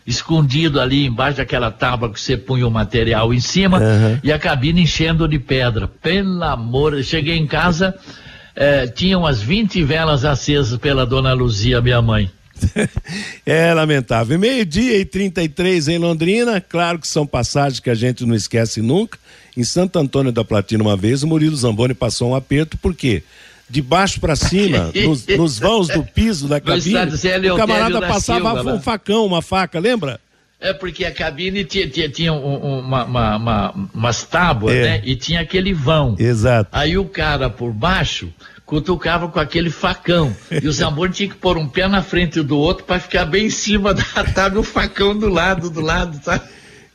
[0.06, 4.20] escondido ali embaixo daquela tábua que você punha o material em cima, Aham.
[4.24, 5.88] e a cabine enchendo de pedra.
[5.88, 7.96] Pelo amor, eu cheguei em casa,
[8.56, 12.30] eh, tinha umas 20 velas acesas pela dona Luzia, minha mãe.
[13.44, 14.38] é lamentável.
[14.38, 19.18] Meio-dia e 33 em Londrina, claro que são passagens que a gente não esquece nunca.
[19.56, 23.24] Em Santo Antônio da Platina, uma vez, o Murilo Zamboni passou um aperto, por quê?
[23.70, 26.96] De baixo para cima, nos, nos, vãos do piso da cabine,
[27.52, 28.82] o camarada passava Silva, um né?
[28.82, 30.20] facão, uma faca, lembra?
[30.60, 34.84] É porque a cabine tinha, tinha, tinha uma, uma, uma, umas tábuas, é.
[34.84, 35.02] né?
[35.04, 36.16] E tinha aquele vão.
[36.18, 36.70] Exato.
[36.72, 38.34] Aí o cara por baixo
[38.66, 40.36] cutucava com aquele facão.
[40.52, 43.46] E o Zamboni tinha que pôr um pé na frente do outro para ficar bem
[43.46, 44.04] em cima da
[44.36, 46.44] tábua e o facão do lado, do lado, sabe?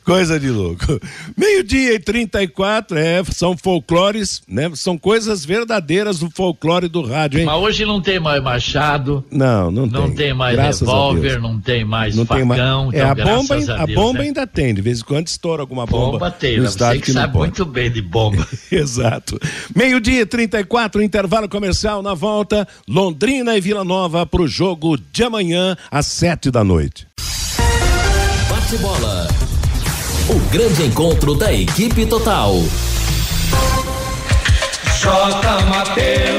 [0.03, 0.99] Coisa de louco.
[1.37, 4.69] Meio-dia e 34, é, são folclores, né?
[4.75, 7.45] São coisas verdadeiras do folclore do rádio, hein?
[7.45, 9.23] Mas hoje não tem mais machado.
[9.31, 10.01] Não, não, não tem.
[10.01, 12.39] Não tem mais graças revólver, não tem mais não facão.
[12.39, 12.59] Tem mais...
[12.59, 14.25] É, então, a bomba, a, a Deus, bomba né?
[14.25, 16.11] ainda tem, de vez em quando estoura alguma bomba.
[16.13, 18.45] Bomba tem, no você que, que sabe muito bem de bomba.
[18.71, 19.39] Exato.
[19.75, 22.67] Meio-dia e 34, intervalo comercial na volta.
[22.87, 27.07] Londrina e Vila Nova para o jogo de amanhã às sete da noite.
[28.49, 29.42] Bate bola.
[30.29, 32.55] O grande encontro da equipe total.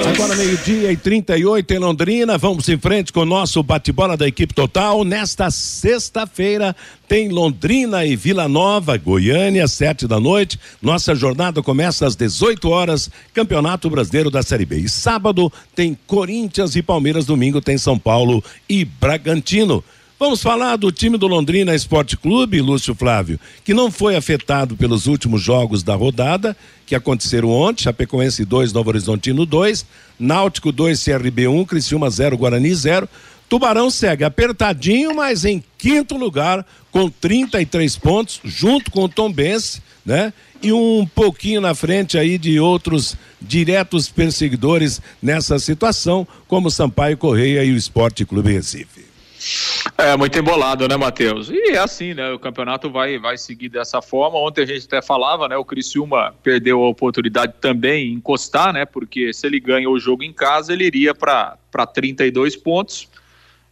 [0.09, 4.55] Agora meio-dia e 38 em Londrina, vamos em frente com o nosso bate-bola da equipe
[4.55, 5.05] total.
[5.05, 6.75] Nesta sexta-feira
[7.07, 10.59] tem Londrina e Vila Nova, Goiânia, sete da noite.
[10.81, 14.79] Nossa jornada começa às 18 horas, Campeonato Brasileiro da Série B.
[14.79, 19.85] E sábado tem Corinthians e Palmeiras, domingo tem São Paulo e Bragantino.
[20.17, 25.09] Vamos falar do time do Londrina Esporte Clube, Lúcio Flávio, que não foi afetado pelos
[25.09, 29.85] últimos jogos da rodada, que aconteceram ontem, Chapecoense 2, Novo Horizontino 2,
[30.17, 33.09] Náutico 2, CRB 1, Criciúma 0, Guarani 0.
[33.49, 40.33] Tubarão segue apertadinho, mas em quinto lugar, com 33 pontos, junto com o Tombense, né?
[40.63, 47.65] E um pouquinho na frente aí de outros diretos perseguidores nessa situação, como Sampaio Correia
[47.65, 49.04] e o Esporte Clube Recife.
[49.97, 51.51] É muito embolado, né, Matheus?
[51.51, 52.33] E é assim, né?
[52.33, 54.39] O campeonato vai, vai seguir dessa forma.
[54.39, 55.57] Ontem a gente até falava, né?
[55.57, 58.85] O Criciúma perdeu a oportunidade também em encostar, né?
[58.85, 61.57] Porque se ele ganha o jogo em casa, ele iria para
[61.93, 63.09] 32 pontos.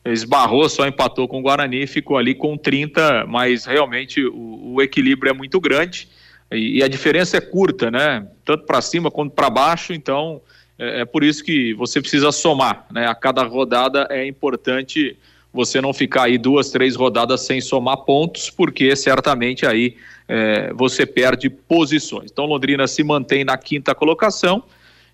[0.04, 5.30] Esbarrou, só empatou com o Guarani, ficou ali com 30, mas realmente o, o equilíbrio
[5.30, 6.08] é muito grande
[6.52, 8.26] e, e, a diferença é curta, né?
[8.44, 10.40] Tanto para cima quanto para baixo, então
[10.78, 13.06] é, é por isso que você precisa somar, né?
[13.06, 15.16] A cada rodada é importante
[15.53, 21.05] você não ficar aí duas, três rodadas sem somar pontos, porque certamente aí é, você
[21.05, 22.31] perde posições.
[22.33, 24.62] Então Londrina se mantém na quinta colocação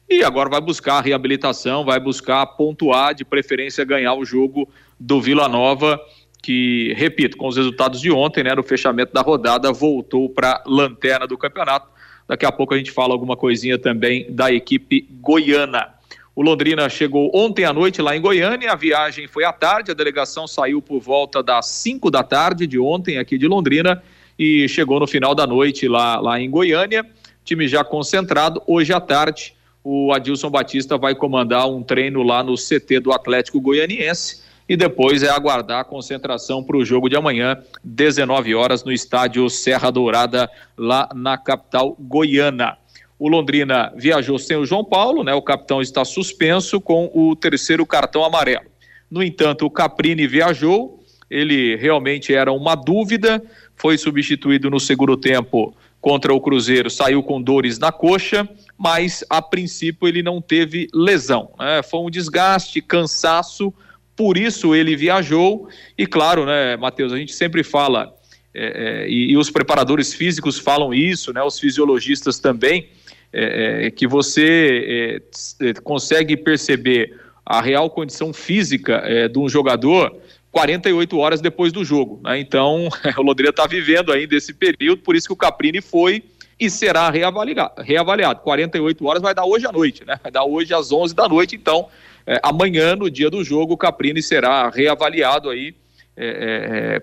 [0.09, 5.21] e agora vai buscar a reabilitação, vai buscar pontuar, de preferência ganhar o jogo do
[5.21, 6.01] Vila Nova,
[6.43, 11.27] que, repito, com os resultados de ontem, né, no fechamento da rodada, voltou para lanterna
[11.27, 11.89] do campeonato.
[12.27, 15.98] Daqui a pouco a gente fala alguma coisinha também da equipe goiana.
[16.39, 19.95] O Londrina chegou ontem à noite lá em Goiânia, a viagem foi à tarde, a
[19.95, 24.01] delegação saiu por volta das 5 da tarde de ontem aqui de Londrina
[24.39, 27.05] e chegou no final da noite lá, lá em Goiânia.
[27.45, 28.63] Time já concentrado.
[28.69, 33.61] Hoje à tarde, o Adilson Batista vai comandar um treino lá no CT do Atlético
[33.61, 38.93] Goianiense e depois é aguardar a concentração para o jogo de amanhã, 19 horas, no
[38.93, 42.79] estádio Serra Dourada, lá na capital goiana.
[43.19, 45.35] O Londrina viajou sem o João Paulo, né?
[45.35, 48.67] O capitão está suspenso com o terceiro cartão amarelo.
[49.11, 53.43] No entanto, o Caprini viajou, ele realmente era uma dúvida,
[53.75, 59.43] foi substituído no segundo tempo contra o Cruzeiro, saiu com dores na coxa, mas a
[59.43, 61.51] princípio ele não teve lesão.
[61.59, 61.83] Né?
[61.83, 63.75] Foi um desgaste, cansaço,
[64.15, 65.69] por isso ele viajou.
[65.97, 68.15] E claro, né, Matheus, a gente sempre fala,
[68.55, 72.89] é, é, e, e, os preparadores físicos falam isso, né, os fisiologistas também
[73.33, 75.21] é, é, que você
[75.61, 77.15] é, é, consegue perceber
[77.45, 80.17] a real condição física é, de um jogador
[80.51, 82.21] 48 horas depois do jogo.
[82.25, 82.41] Né?
[82.41, 82.89] Então,
[83.19, 86.25] o Londrina está vivendo ainda esse período, por isso que o Caprini foi
[86.59, 87.83] e será reavaliado.
[87.83, 88.41] reavaliado.
[88.41, 90.19] 48 horas vai dar hoje à noite, né?
[90.23, 91.55] vai dar hoje às 11 da noite.
[91.55, 91.89] Então,
[92.27, 95.75] é, amanhã, no dia do jogo, o Caprini será reavaliado aí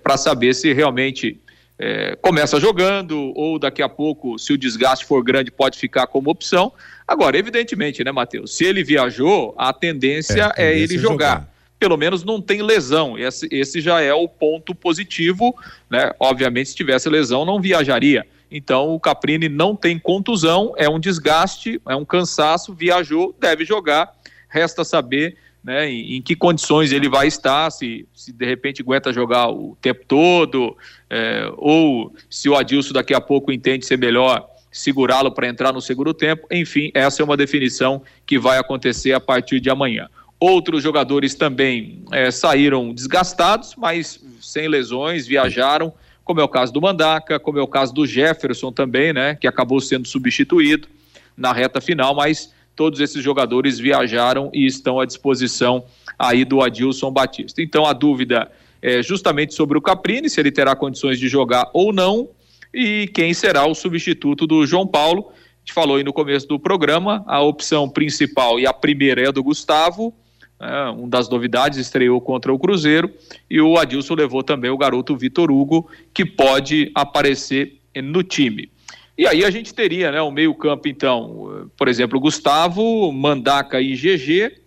[0.03, 1.39] para saber se realmente
[1.77, 6.29] é, começa jogando, ou daqui a pouco, se o desgaste for grande, pode ficar como
[6.29, 6.71] opção.
[7.07, 8.55] Agora, evidentemente, né, Matheus?
[8.55, 11.11] Se ele viajou, a tendência é, é ele jogar.
[11.11, 11.55] jogar.
[11.77, 13.17] Pelo menos não tem lesão.
[13.17, 15.53] Esse, esse já é o ponto positivo,
[15.89, 16.11] né?
[16.19, 18.25] Obviamente, se tivesse lesão, não viajaria.
[18.49, 24.13] Então, o Caprini não tem contusão, é um desgaste, é um cansaço, viajou, deve jogar.
[24.47, 25.35] Resta saber
[25.65, 29.75] né, em, em, que condições ele vai estar, se, se de repente aguenta jogar o
[29.81, 30.77] tempo todo,
[31.09, 35.81] é, ou se o Adilson daqui a pouco entende ser melhor segurá-lo para entrar no
[35.81, 36.45] segundo tempo.
[36.51, 40.07] Enfim, essa é uma definição que vai acontecer a partir de amanhã.
[40.39, 45.91] Outros jogadores também é, saíram desgastados, mas sem lesões, viajaram,
[46.23, 49.47] como é o caso do Mandaca, como é o caso do Jefferson também, né, que
[49.47, 50.87] acabou sendo substituído
[51.35, 55.85] na reta final, mas todos esses jogadores viajaram e estão à disposição
[56.17, 57.61] aí do Adilson Batista.
[57.61, 61.91] Então a dúvida é justamente sobre o Caprini, se ele terá condições de jogar ou
[61.91, 62.29] não,
[62.73, 65.31] e quem será o substituto do João Paulo.
[65.31, 69.27] A gente falou aí no começo do programa, a opção principal e a primeira é
[69.27, 70.13] a do Gustavo,
[70.59, 73.11] é, um das novidades, estreou contra o Cruzeiro,
[73.49, 78.69] e o Adilson levou também o garoto Vitor Hugo, que pode aparecer no time.
[79.17, 84.57] E aí a gente teria né, o meio-campo, então, por exemplo, Gustavo, Mandaca e GG.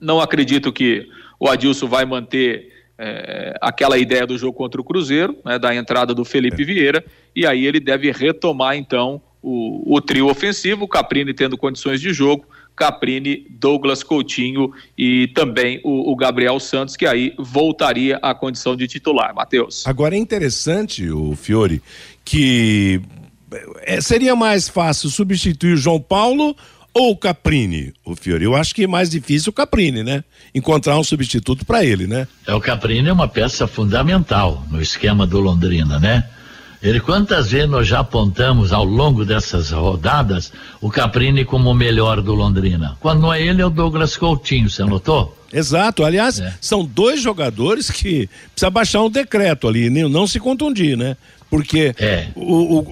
[0.00, 1.06] Não acredito que
[1.38, 6.14] o Adilson vai manter é, aquela ideia do jogo contra o Cruzeiro, né, da entrada
[6.14, 6.64] do Felipe é.
[6.64, 12.12] Vieira, e aí ele deve retomar, então, o, o trio ofensivo, Caprini tendo condições de
[12.12, 18.74] jogo, Caprini, Douglas Coutinho e também o, o, Gabriel Santos, que aí voltaria à condição
[18.74, 19.34] de titular.
[19.34, 19.86] Matheus.
[19.86, 21.82] Agora é interessante, o Fiore,
[22.24, 23.02] que
[23.82, 26.56] é, seria mais fácil substituir o João Paulo
[26.94, 28.44] ou o Caprini, o Fiore?
[28.44, 30.22] Eu acho que é mais difícil o Caprini, né?
[30.54, 32.28] Encontrar um substituto para ele, né?
[32.46, 36.24] É, o Caprini é uma peça fundamental no esquema do Londrina, né?
[36.82, 42.20] Ele, quantas vezes nós já apontamos ao longo dessas rodadas o Caprini como o melhor
[42.20, 42.96] do Londrina?
[42.98, 45.38] Quando não é ele, é o Douglas Coutinho, você notou?
[45.52, 46.52] Exato, aliás, é.
[46.60, 51.16] são dois jogadores que precisa baixar um decreto ali, não se contundir, né?
[51.52, 52.28] Porque é.
[52.34, 52.84] o, o, o,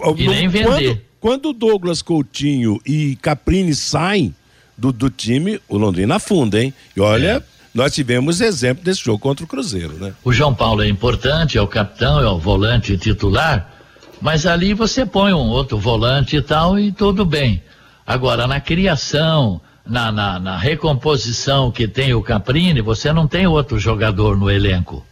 [0.62, 4.35] quando, quando Douglas Coutinho e Caprini saem
[4.77, 6.75] do, do time, o Londrina afunda, hein?
[6.94, 7.42] E olha, é.
[7.73, 10.12] nós tivemos exemplo desse jogo contra o Cruzeiro, né?
[10.23, 13.73] O João Paulo é importante, é o capitão, é o volante titular,
[14.20, 17.62] mas ali você põe um outro volante e tal e tudo bem.
[18.07, 23.79] Agora, na criação, na, na, na recomposição que tem o Caprini, você não tem outro
[23.79, 25.03] jogador no elenco.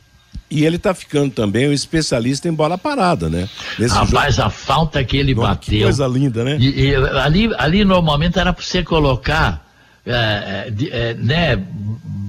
[0.51, 3.49] E ele tá ficando também um especialista em bola parada, né?
[3.79, 4.49] Nesse Rapaz, jogo...
[4.49, 5.79] a falta que ele Nossa, bateu.
[5.79, 6.57] Que coisa linda, né?
[6.59, 9.67] E, e, ali, ali normalmente era para você colocar,
[10.07, 11.63] é, é, né?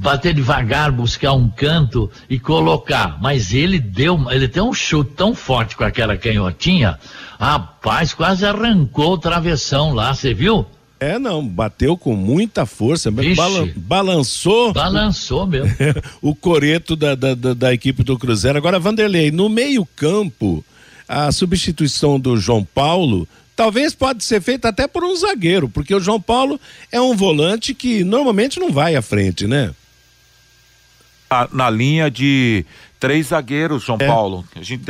[0.01, 3.17] Bater devagar, buscar um canto e colocar.
[3.21, 6.99] Mas ele deu, ele tem um chute tão forte com aquela canhotinha,
[7.39, 10.65] rapaz, quase arrancou o travessão lá, você viu?
[10.99, 14.73] É, não, bateu com muita força, balan balançou.
[14.73, 15.73] Balançou mesmo.
[16.21, 18.57] o coreto da, da, da, da, equipe do Cruzeiro.
[18.57, 20.63] Agora, Vanderlei, no meio-campo,
[21.07, 25.99] a substituição do João Paulo talvez pode ser feita até por um zagueiro, porque o
[25.99, 26.59] João Paulo
[26.91, 29.73] é um volante que normalmente não vai à frente, né?
[31.51, 32.65] na linha de
[32.99, 34.07] três zagueiros, João é.
[34.07, 34.43] Paulo.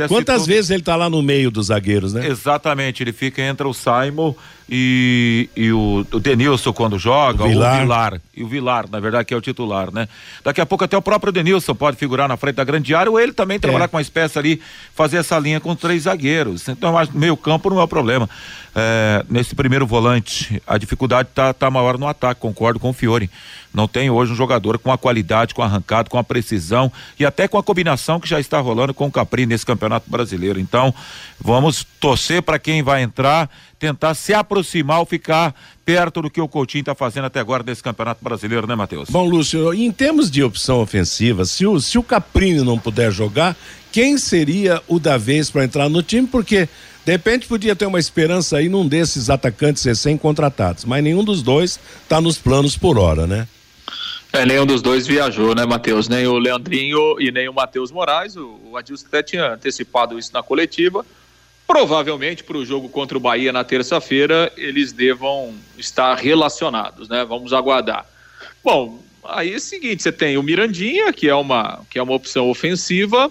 [0.08, 2.26] Quantas vezes ele está lá no meio dos zagueiros, né?
[2.26, 4.34] Exatamente, ele fica entre o Simon
[4.72, 7.74] e, e o, o Denilson quando joga, o Vilar.
[7.74, 8.20] o Vilar.
[8.36, 10.08] E o Vilar, na verdade, que é o titular, né?
[10.44, 13.18] Daqui a pouco até o próprio Denilson pode figurar na frente da grande área, ou
[13.18, 13.88] ele também trabalhar é.
[13.88, 14.62] com uma espécie ali,
[14.94, 16.68] fazer essa linha com três zagueiros.
[16.68, 18.30] Então, meio campo não é o problema.
[18.72, 23.28] É, nesse primeiro volante, a dificuldade tá, tá maior no ataque, concordo com o Fiore.
[23.74, 27.48] Não tem hoje um jogador com a qualidade, com arrancado, com a precisão e até
[27.48, 30.58] com a combinação que já está rolando com o Capri nesse Campeonato Brasileiro.
[30.60, 30.94] Então,
[31.40, 33.50] vamos torcer para quem vai entrar
[33.80, 35.54] tentar se aproximar ou ficar
[35.86, 39.08] perto do que o Coutinho está fazendo até agora nesse Campeonato Brasileiro, né, Matheus?
[39.08, 43.56] Bom, Lúcio, em termos de opção ofensiva, se o, se o Caprini não puder jogar,
[43.90, 46.28] quem seria o da vez para entrar no time?
[46.28, 46.68] Porque
[47.06, 51.80] de repente podia ter uma esperança aí num desses atacantes recém-contratados, mas nenhum dos dois
[52.02, 53.48] está nos planos por hora, né?
[54.32, 56.06] É, nenhum dos dois viajou, né, Matheus?
[56.06, 58.36] Nem o Leandrinho e nem o Matheus Moraes.
[58.36, 61.04] O, o Adilson até tinha antecipado isso na coletiva.
[61.70, 67.24] Provavelmente para o jogo contra o Bahia na terça-feira eles devam estar relacionados, né?
[67.24, 68.04] Vamos aguardar.
[68.62, 72.12] Bom, aí é o seguinte, você tem o Mirandinha, que é uma, que é uma
[72.12, 73.30] opção ofensiva,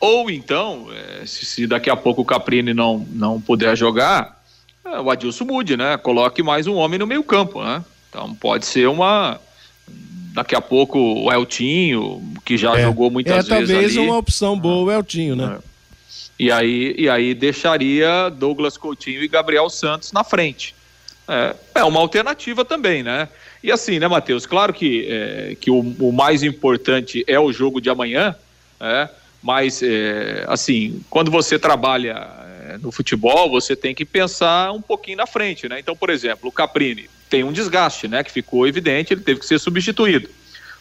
[0.00, 4.42] ou então, é, se, se, daqui a pouco o Caprini não, não puder jogar,
[4.82, 5.98] é, o Adilson mude, né?
[5.98, 7.84] Coloque mais um homem no meio campo, né?
[8.08, 9.38] Então pode ser uma,
[10.32, 13.70] daqui a pouco o Eltinho, que já é, jogou muitas é, vezes.
[13.70, 15.58] É talvez uma opção boa o Eltinho, né?
[15.62, 15.75] É.
[16.38, 20.74] E aí, e aí deixaria Douglas Coutinho e Gabriel Santos na frente.
[21.28, 23.28] É, é uma alternativa também, né?
[23.62, 24.46] E assim, né, Matheus?
[24.46, 28.36] Claro que, é, que o, o, mais importante é o jogo de amanhã,
[28.78, 29.08] é,
[29.42, 32.28] mas, é, assim, quando você trabalha
[32.68, 35.80] é, no futebol, você tem que pensar um pouquinho na frente, né?
[35.80, 38.22] Então, por exemplo, o Caprini tem um desgaste, né?
[38.22, 40.28] Que ficou evidente, ele teve que ser substituído.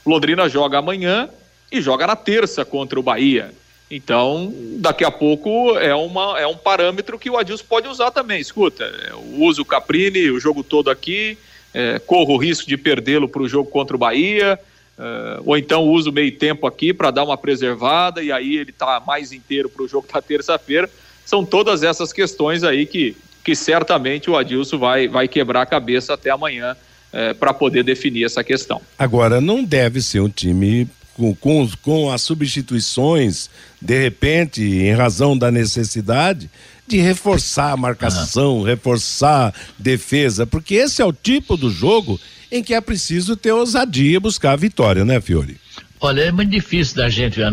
[0.06, 1.30] Londrina joga amanhã
[1.72, 3.52] e joga na terça contra o Bahia.
[3.96, 8.42] Então, daqui a pouco é, uma, é um parâmetro que o Adilson pode usar também.
[8.42, 8.92] Escuta,
[9.38, 11.38] usa o Caprini o jogo todo aqui,
[11.74, 14.60] é, corro o risco de perdê-lo para o jogo contra o Bahia,
[15.00, 19.02] é, ou então uso meio tempo aqui para dar uma preservada e aí ele está
[19.08, 20.90] mais inteiro para o jogo da terça-feira.
[21.26, 23.16] São todas essas questões aí que,
[23.46, 26.76] que certamente o Adilson vai, vai quebrar a cabeça até amanhã
[27.14, 28.82] é, para poder definir essa questão.
[29.00, 30.86] Agora, não deve ser um time
[31.16, 33.50] com, com, com as substituições,
[33.82, 36.50] de repente, em razão da necessidade,
[36.88, 42.20] de reforçar a marcação, reforçar defesa, porque esse é o tipo do jogo
[42.52, 45.58] em que é preciso ter ousadia e buscar a vitória, né, Fiore?
[46.00, 47.48] Olha, é muito difícil da gente eh,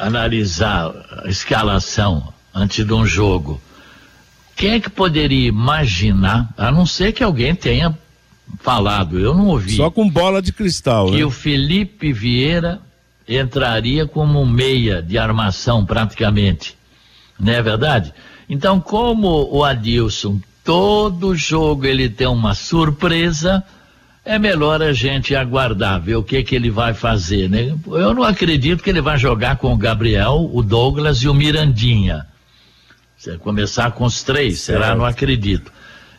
[0.00, 0.92] analisar
[1.24, 3.60] a escalação antes de um jogo.
[4.56, 7.96] Quem é que poderia imaginar, a não ser que alguém tenha
[8.60, 9.76] falado, eu não ouvi.
[9.76, 11.24] Só com bola de cristal, que né?
[11.24, 12.80] o Felipe Vieira
[13.38, 16.76] entraria como meia de armação praticamente.
[17.38, 18.12] Não é verdade?
[18.48, 23.64] Então, como o Adilson, todo jogo ele tem uma surpresa,
[24.24, 27.74] é melhor a gente aguardar, ver o que que ele vai fazer, né?
[27.86, 32.26] Eu não acredito que ele vai jogar com o Gabriel, o Douglas e o Mirandinha.
[33.16, 34.82] Se começar com os três, certo.
[34.82, 34.94] será?
[34.94, 35.72] Não acredito.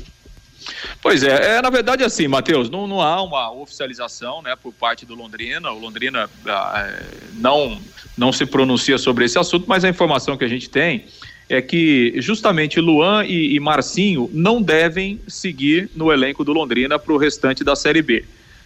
[1.00, 5.04] Pois é, é na verdade assim, Matheus, não, não há uma oficialização né, por parte
[5.04, 5.70] do Londrina.
[5.70, 7.02] O Londrina ah, é,
[7.34, 7.80] não,
[8.16, 11.04] não se pronuncia sobre esse assunto, mas a informação que a gente tem
[11.48, 17.12] é que justamente Luan e, e Marcinho não devem seguir no elenco do Londrina para
[17.12, 18.24] o restante da Série B.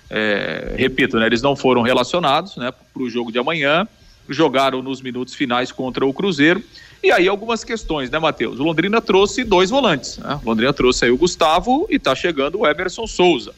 [0.08, 3.88] É, repito, né, eles não foram relacionados né, para o jogo de amanhã,
[4.28, 6.62] jogaram nos minutos finais contra o Cruzeiro.
[7.06, 8.58] E aí algumas questões, né, Matheus?
[8.58, 10.18] O Londrina trouxe dois volantes.
[10.18, 10.40] Né?
[10.42, 13.54] O Londrina trouxe aí o Gustavo e está chegando o Emerson Souza.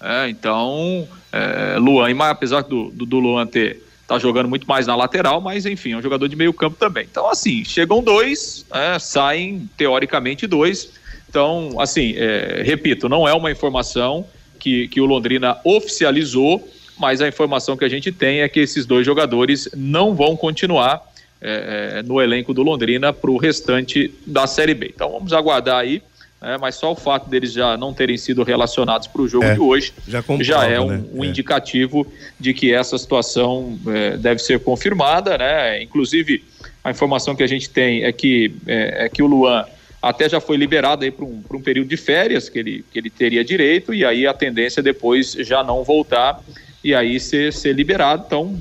[0.00, 4.94] É, então, é, Luan, apesar do, do, do Luan ter tá jogando muito mais na
[4.94, 7.04] lateral, mas enfim, é um jogador de meio campo também.
[7.10, 10.92] Então, assim, chegam dois, é, saem teoricamente dois.
[11.28, 14.24] Então, assim, é, repito, não é uma informação
[14.60, 18.86] que, que o Londrina oficializou, mas a informação que a gente tem é que esses
[18.86, 21.11] dois jogadores não vão continuar
[21.42, 24.92] é, é no elenco do Londrina para o restante da Série B.
[24.94, 26.02] Então vamos aguardar aí,
[26.40, 29.54] né, mas só o fato deles já não terem sido relacionados para o jogo é,
[29.54, 31.04] de hoje já, já é um, né?
[31.12, 31.26] um é.
[31.26, 32.06] indicativo
[32.38, 35.82] de que essa situação é, deve ser confirmada, né?
[35.82, 36.44] Inclusive
[36.84, 39.64] a informação que a gente tem é que, é, é que o Luan
[40.02, 43.08] até já foi liberado aí para um, um período de férias que ele, que ele
[43.08, 46.40] teria direito, e aí a tendência é depois já não voltar
[46.82, 48.24] e aí ser, ser liberado.
[48.26, 48.58] Então,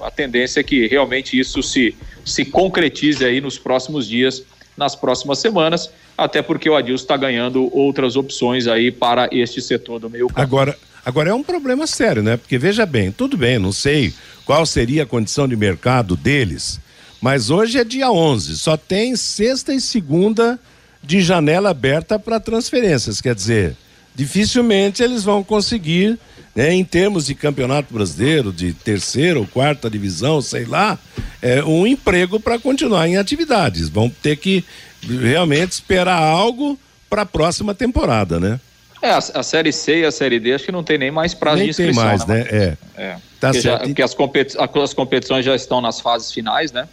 [0.00, 1.94] a tendência é que realmente isso se,
[2.28, 4.42] se concretize aí nos próximos dias,
[4.76, 9.98] nas próximas semanas, até porque o Adilson está ganhando outras opções aí para este setor
[9.98, 10.40] do meio campo.
[10.40, 12.36] Agora, agora é um problema sério, né?
[12.36, 14.14] Porque veja bem, tudo bem, não sei
[14.44, 16.80] qual seria a condição de mercado deles,
[17.20, 20.58] mas hoje é dia 11, só tem sexta e segunda
[21.02, 23.20] de janela aberta para transferências.
[23.20, 23.76] Quer dizer,
[24.14, 26.18] dificilmente eles vão conseguir,
[26.58, 30.98] né, em termos de campeonato brasileiro, de terceira ou quarta divisão, sei lá,
[31.40, 33.88] é, um emprego para continuar em atividades.
[33.88, 34.64] Vão ter que
[35.00, 36.76] realmente esperar algo
[37.08, 38.58] para a próxima temporada, né?
[39.00, 41.32] É, a, a, Série C e a Série D acho que não tem nem mais
[41.32, 42.02] prazo nem de inscrição.
[42.02, 42.38] tem mais, né?
[42.38, 42.76] né?
[42.96, 43.02] É.
[43.02, 43.16] é.
[43.38, 46.88] Tá porque, já, porque as, competi as competições já estão nas fases finais, né?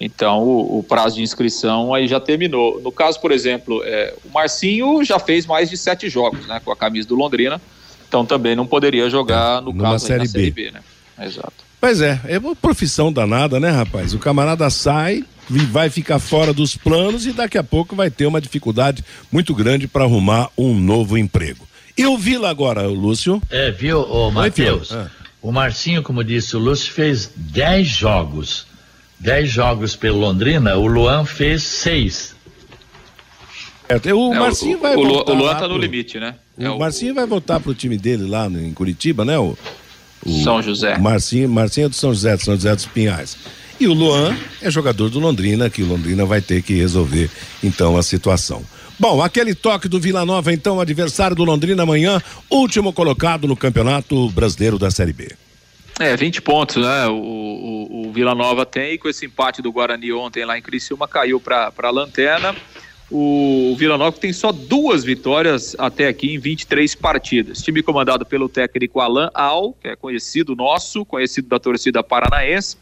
[0.00, 2.80] Então, o, o, prazo de inscrição aí já terminou.
[2.80, 6.72] No caso, por exemplo, é, o Marcinho já fez mais de sete jogos, né, com
[6.72, 7.60] a camisa do Londrina.
[8.12, 10.30] Então, também não poderia jogar, no Numa caso, série na B.
[10.30, 10.80] Série B, né?
[11.18, 11.54] Exato.
[11.80, 14.12] Pois é, é uma profissão danada, né, rapaz?
[14.12, 18.38] O camarada sai, vai ficar fora dos planos e daqui a pouco vai ter uma
[18.38, 19.02] dificuldade
[19.32, 21.66] muito grande para arrumar um novo emprego.
[21.96, 23.40] E o Vila agora, Lúcio?
[23.48, 24.92] É, viu, ô Matheus?
[24.92, 25.10] Ah.
[25.40, 28.66] O Marcinho, como disse o Lúcio, fez 10 jogos.
[29.20, 32.36] 10 jogos pelo Londrina, o Luan fez 6.
[33.88, 35.32] É, o Marcinho vai o, voltar.
[35.32, 36.34] O Luan tá no limite, né?
[36.56, 39.38] O, é o Marcinho vai voltar pro time dele lá em Curitiba, né?
[39.38, 39.56] O,
[40.24, 40.98] o São José.
[40.98, 43.36] Marcinho, Marcinho é do São José, do São José dos Pinhais.
[43.80, 47.30] E o Luan é jogador do Londrina, que o Londrina vai ter que resolver
[47.62, 48.62] então a situação.
[48.98, 54.28] Bom, aquele toque do Vila Nova, então, adversário do Londrina amanhã, último colocado no Campeonato
[54.30, 55.32] Brasileiro da Série B.
[55.98, 57.06] É, 20 pontos, né?
[57.08, 60.62] O, o, o Vila Nova tem, e com esse empate do Guarani ontem lá em
[60.62, 62.54] Criciúma, caiu para a lanterna.
[63.14, 67.60] O Vila Nova tem só duas vitórias até aqui em 23 partidas.
[67.60, 72.78] Time comandado pelo técnico Alain Al, que é conhecido nosso, conhecido da torcida paranaense.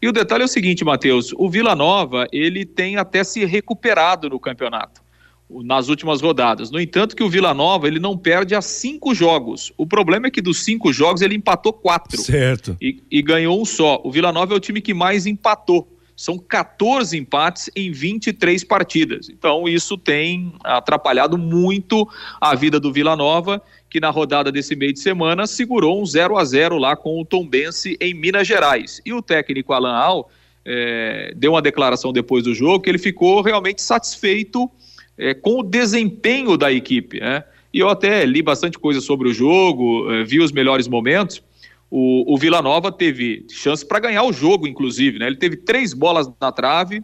[0.00, 4.30] E o detalhe é o seguinte, Matheus: o Vila Nova ele tem até se recuperado
[4.30, 5.04] no campeonato
[5.48, 6.70] nas últimas rodadas.
[6.70, 9.72] No entanto, que o Vila Nova ele não perde a cinco jogos.
[9.76, 12.20] O problema é que dos cinco jogos ele empatou quatro.
[12.20, 12.76] Certo.
[12.80, 14.00] E, e ganhou um só.
[14.02, 15.95] O Vila Nova é o time que mais empatou.
[16.16, 19.28] São 14 empates em 23 partidas.
[19.28, 22.08] Então, isso tem atrapalhado muito
[22.40, 26.38] a vida do Vila Nova, que na rodada desse meio de semana segurou um 0
[26.38, 29.00] a 0 lá com o Tombense em Minas Gerais.
[29.04, 30.30] E o técnico Alan Al
[30.64, 34.70] é, deu uma declaração depois do jogo que ele ficou realmente satisfeito
[35.16, 37.20] é, com o desempenho da equipe.
[37.20, 37.44] Né?
[37.72, 41.42] E eu até li bastante coisa sobre o jogo, é, vi os melhores momentos.
[41.90, 45.18] O, o Vila Nova teve chance para ganhar o jogo, inclusive.
[45.18, 45.26] Né?
[45.26, 47.02] Ele teve três bolas na trave,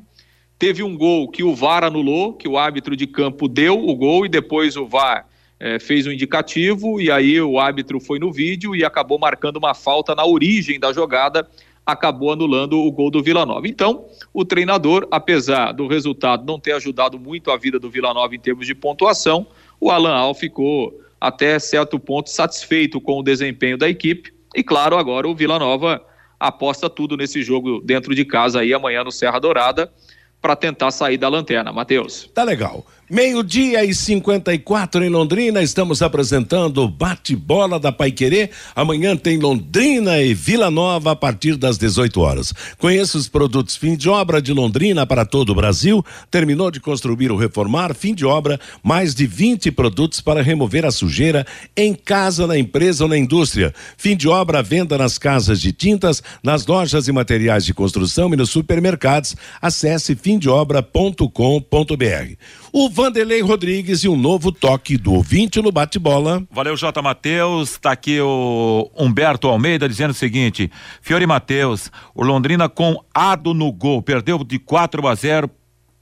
[0.58, 4.26] teve um gol que o VAR anulou, que o árbitro de campo deu o gol
[4.26, 5.26] e depois o VAR
[5.58, 9.74] é, fez um indicativo e aí o árbitro foi no vídeo e acabou marcando uma
[9.74, 11.48] falta na origem da jogada,
[11.86, 13.68] acabou anulando o gol do Vila Nova.
[13.68, 14.04] Então,
[14.34, 18.40] o treinador, apesar do resultado não ter ajudado muito a vida do Vila Nova em
[18.40, 19.46] termos de pontuação,
[19.80, 24.32] o Alan Al ficou até certo ponto satisfeito com o desempenho da equipe.
[24.54, 26.04] E claro, agora o Vila Nova
[26.38, 29.92] aposta tudo nesse jogo dentro de casa aí amanhã no Serra Dourada
[30.40, 32.28] para tentar sair da lanterna, Matheus.
[32.34, 32.84] Tá legal.
[33.12, 38.48] Meio-dia e 54 em Londrina, estamos apresentando o bate-bola da Paiquerê.
[38.74, 42.54] Amanhã tem Londrina e Vila Nova a partir das 18 horas.
[42.78, 46.02] Conheça os produtos fim de obra de Londrina para todo o Brasil.
[46.30, 50.90] Terminou de construir ou reformar, fim de obra, mais de 20 produtos para remover a
[50.90, 51.46] sujeira
[51.76, 53.74] em casa, na empresa ou na indústria.
[53.98, 58.38] Fim de obra, venda nas casas de tintas, nas lojas e materiais de construção e
[58.38, 59.36] nos supermercados.
[59.60, 62.36] Acesse fimdeobra.com.br.
[62.74, 66.40] O Vanderlei Rodrigues e um novo toque do ouvinte no bate-bola.
[66.48, 67.02] Valeu, J.
[67.02, 67.76] Matheus.
[67.76, 73.72] Tá aqui o Humberto Almeida dizendo o seguinte: Fiore Matheus, o Londrina com Ado no
[73.72, 75.50] gol, perdeu de 4 a 0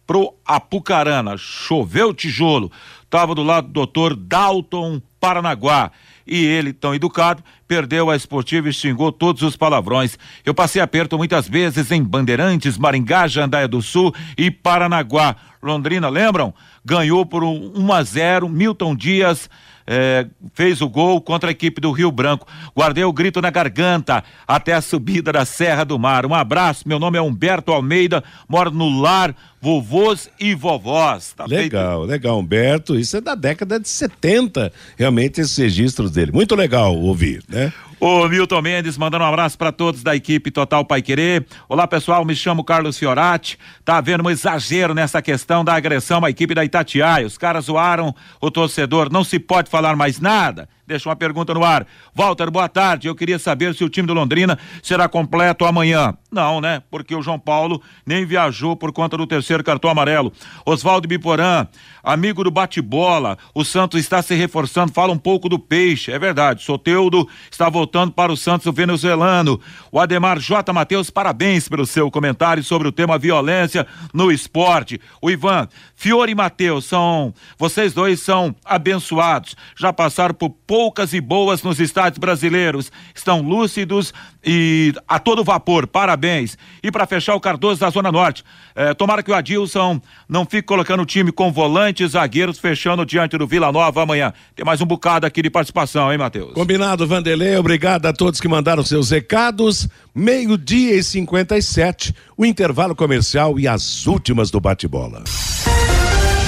[0.07, 1.39] pro Apucarana.
[1.39, 2.71] Choveu tijolo.
[3.09, 5.91] Tava do lado do doutor Dalton Paranaguá.
[6.27, 10.19] E ele, tão educado, perdeu a esportiva e xingou todos os palavrões.
[10.45, 15.35] Eu passei aperto muitas vezes em Bandeirantes, Maringá, Jandaia do Sul e Paranaguá.
[15.63, 16.55] Londrina, lembram?
[16.85, 19.49] Ganhou por um 1 a 0 Milton Dias
[19.93, 20.24] é,
[20.55, 22.47] fez o gol contra a equipe do Rio Branco.
[22.76, 26.24] Guardei o grito na garganta até a subida da Serra do Mar.
[26.24, 31.33] Um abraço, meu nome é Humberto Almeida, moro no lar vovôs e vovós.
[31.37, 32.11] Tá legal, feito?
[32.11, 32.97] legal, Humberto.
[32.97, 36.31] Isso é da década de 70, realmente, esses registros dele.
[36.31, 37.72] Muito legal ouvir, né?
[38.01, 41.47] O Milton Mendes mandando um abraço para todos da equipe Total Pai Querer.
[41.69, 43.59] Olá, pessoal, me chamo Carlos Fiorati.
[43.85, 47.27] Tá havendo um exagero nessa questão da agressão à equipe da Itatiaia.
[47.27, 50.67] Os caras zoaram o torcedor, não se pode falar mais nada.
[50.91, 51.86] Deixa uma pergunta no ar.
[52.12, 53.07] Walter, boa tarde.
[53.07, 56.12] Eu queria saber se o time do Londrina será completo amanhã.
[56.32, 56.82] Não, né?
[56.91, 60.32] Porque o João Paulo nem viajou por conta do terceiro cartão amarelo.
[60.66, 61.68] Oswaldo Biporã,
[62.03, 64.93] amigo do bate-bola, o Santos está se reforçando.
[64.93, 66.11] Fala um pouco do peixe.
[66.11, 66.64] É verdade.
[66.64, 69.61] Soteudo está voltando para o Santos venezuelano.
[69.93, 70.72] O Ademar J.
[70.72, 75.01] Matheus, parabéns pelo seu comentário sobre o tema violência no esporte.
[75.22, 77.32] O Ivan, Fiore e Matheus são.
[77.57, 79.55] Vocês dois são abençoados.
[79.76, 80.51] Já passaram por
[80.81, 82.91] poucas e boas nos estádios brasileiros.
[83.14, 85.87] Estão lúcidos e a todo vapor.
[85.87, 86.57] Parabéns.
[86.83, 88.43] E para fechar o Cardoso da Zona Norte,
[88.74, 93.37] eh, tomara que o Adilson não fique colocando o time com volantes, zagueiros fechando diante
[93.37, 94.33] do Vila Nova amanhã.
[94.57, 96.55] Tem mais um bocado aqui de participação, hein, Matheus?
[96.55, 97.57] Combinado, Vanderlei.
[97.57, 99.87] Obrigado a todos que mandaram seus recados.
[100.14, 105.24] Meio-dia e 57, o intervalo comercial e as últimas do bate-bola.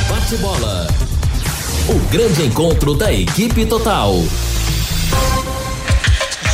[0.09, 1.12] Bate-bola.
[1.89, 4.15] O grande encontro da equipe total.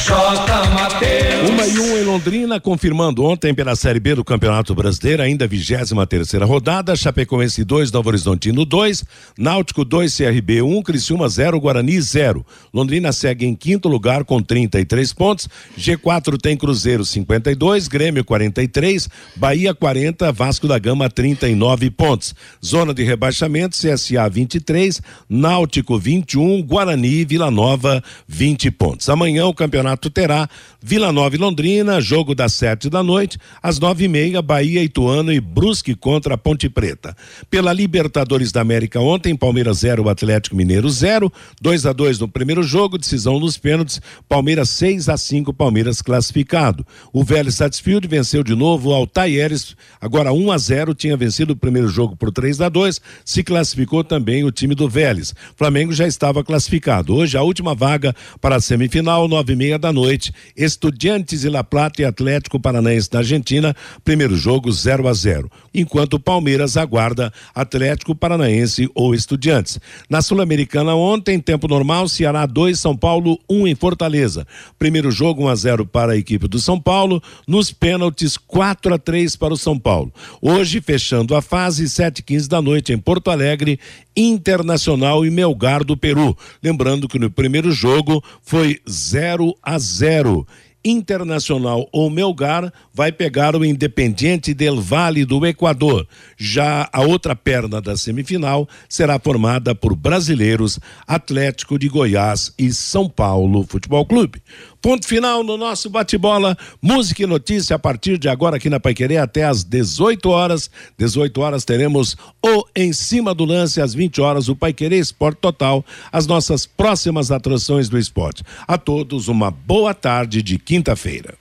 [0.08, 0.70] J.
[0.70, 1.50] Mateus.
[1.50, 6.06] Uma e um em Londrina, confirmando ontem pela Série B do Campeonato Brasileiro, ainda vigésima
[6.06, 9.04] terceira rodada, Chapecoense 2, Novo Horizontino 2,
[9.36, 12.44] Náutico 2, CRB 1, um, Criciúma 0, Guarani 0.
[12.72, 15.46] Londrina segue em quinto lugar com 33 pontos,
[15.78, 22.34] G4 tem Cruzeiro 52, Grêmio 43, Bahia 40, Vasco da Gama 39 pontos.
[22.64, 29.08] Zona de rebaixamento, CSA 23, Náutico 21, Guarani e Vila Nova 20 pontos.
[29.10, 30.48] Amanhã o campeonato terá
[30.80, 35.32] Vila Nova e Londrina, jogo das sete da noite, às nove e meia, Bahia, Ituano
[35.32, 37.16] e Brusque contra a Ponte Preta.
[37.50, 42.62] Pela Libertadores da América ontem, Palmeiras 0, Atlético Mineiro 0, 2 a 2 no primeiro
[42.62, 46.86] jogo, decisão nos pênaltis, Palmeiras 6 a 5, Palmeiras classificado.
[47.12, 51.56] O Vélez Sarsfield venceu de novo ao Taieres, agora 1 a 0, tinha vencido o
[51.56, 55.34] primeiro jogo por 3 a 2, se classificou também o time do Vélez.
[55.56, 57.14] Flamengo já estava classificado.
[57.14, 61.64] Hoje a última vaga para a semifinal, nove e meia da noite, Estudiantes e La
[61.64, 63.74] Plata e Atlético Paranaense da Argentina,
[64.04, 65.50] primeiro jogo 0 a 0.
[65.74, 69.78] Enquanto Palmeiras aguarda Atlético Paranaense ou Estudiantes.
[70.08, 74.46] Na Sul-Americana ontem, tempo normal, Ceará 2, São Paulo 1 um em Fortaleza.
[74.78, 78.94] Primeiro jogo 1 um a 0 para a equipe do São Paulo, nos pênaltis 4
[78.94, 80.12] a 3 para o São Paulo.
[80.40, 83.78] Hoje, fechando a fase, 7 h 15 da noite em Porto Alegre,
[84.20, 86.36] Internacional e Melgar do Peru.
[86.60, 90.44] Lembrando que no primeiro jogo foi 0 a 0.
[90.84, 96.04] Internacional ou Melgar vai pegar o Independiente del Vale do Equador.
[96.36, 103.08] Já a outra perna da semifinal será formada por brasileiros Atlético de Goiás e São
[103.08, 104.42] Paulo Futebol Clube.
[104.80, 106.56] Ponto final no nosso bate-bola.
[106.80, 110.70] Música e notícia a partir de agora aqui na Paiquerê até às 18 horas.
[110.96, 115.84] 18 horas teremos o Em Cima do Lance, às 20 horas, o Paiquerê Esporte Total,
[116.12, 118.42] as nossas próximas atrações do esporte.
[118.66, 121.34] A todos uma boa tarde de quinta-feira.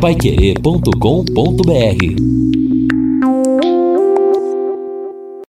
[0.00, 2.69] Paiquerê.com.br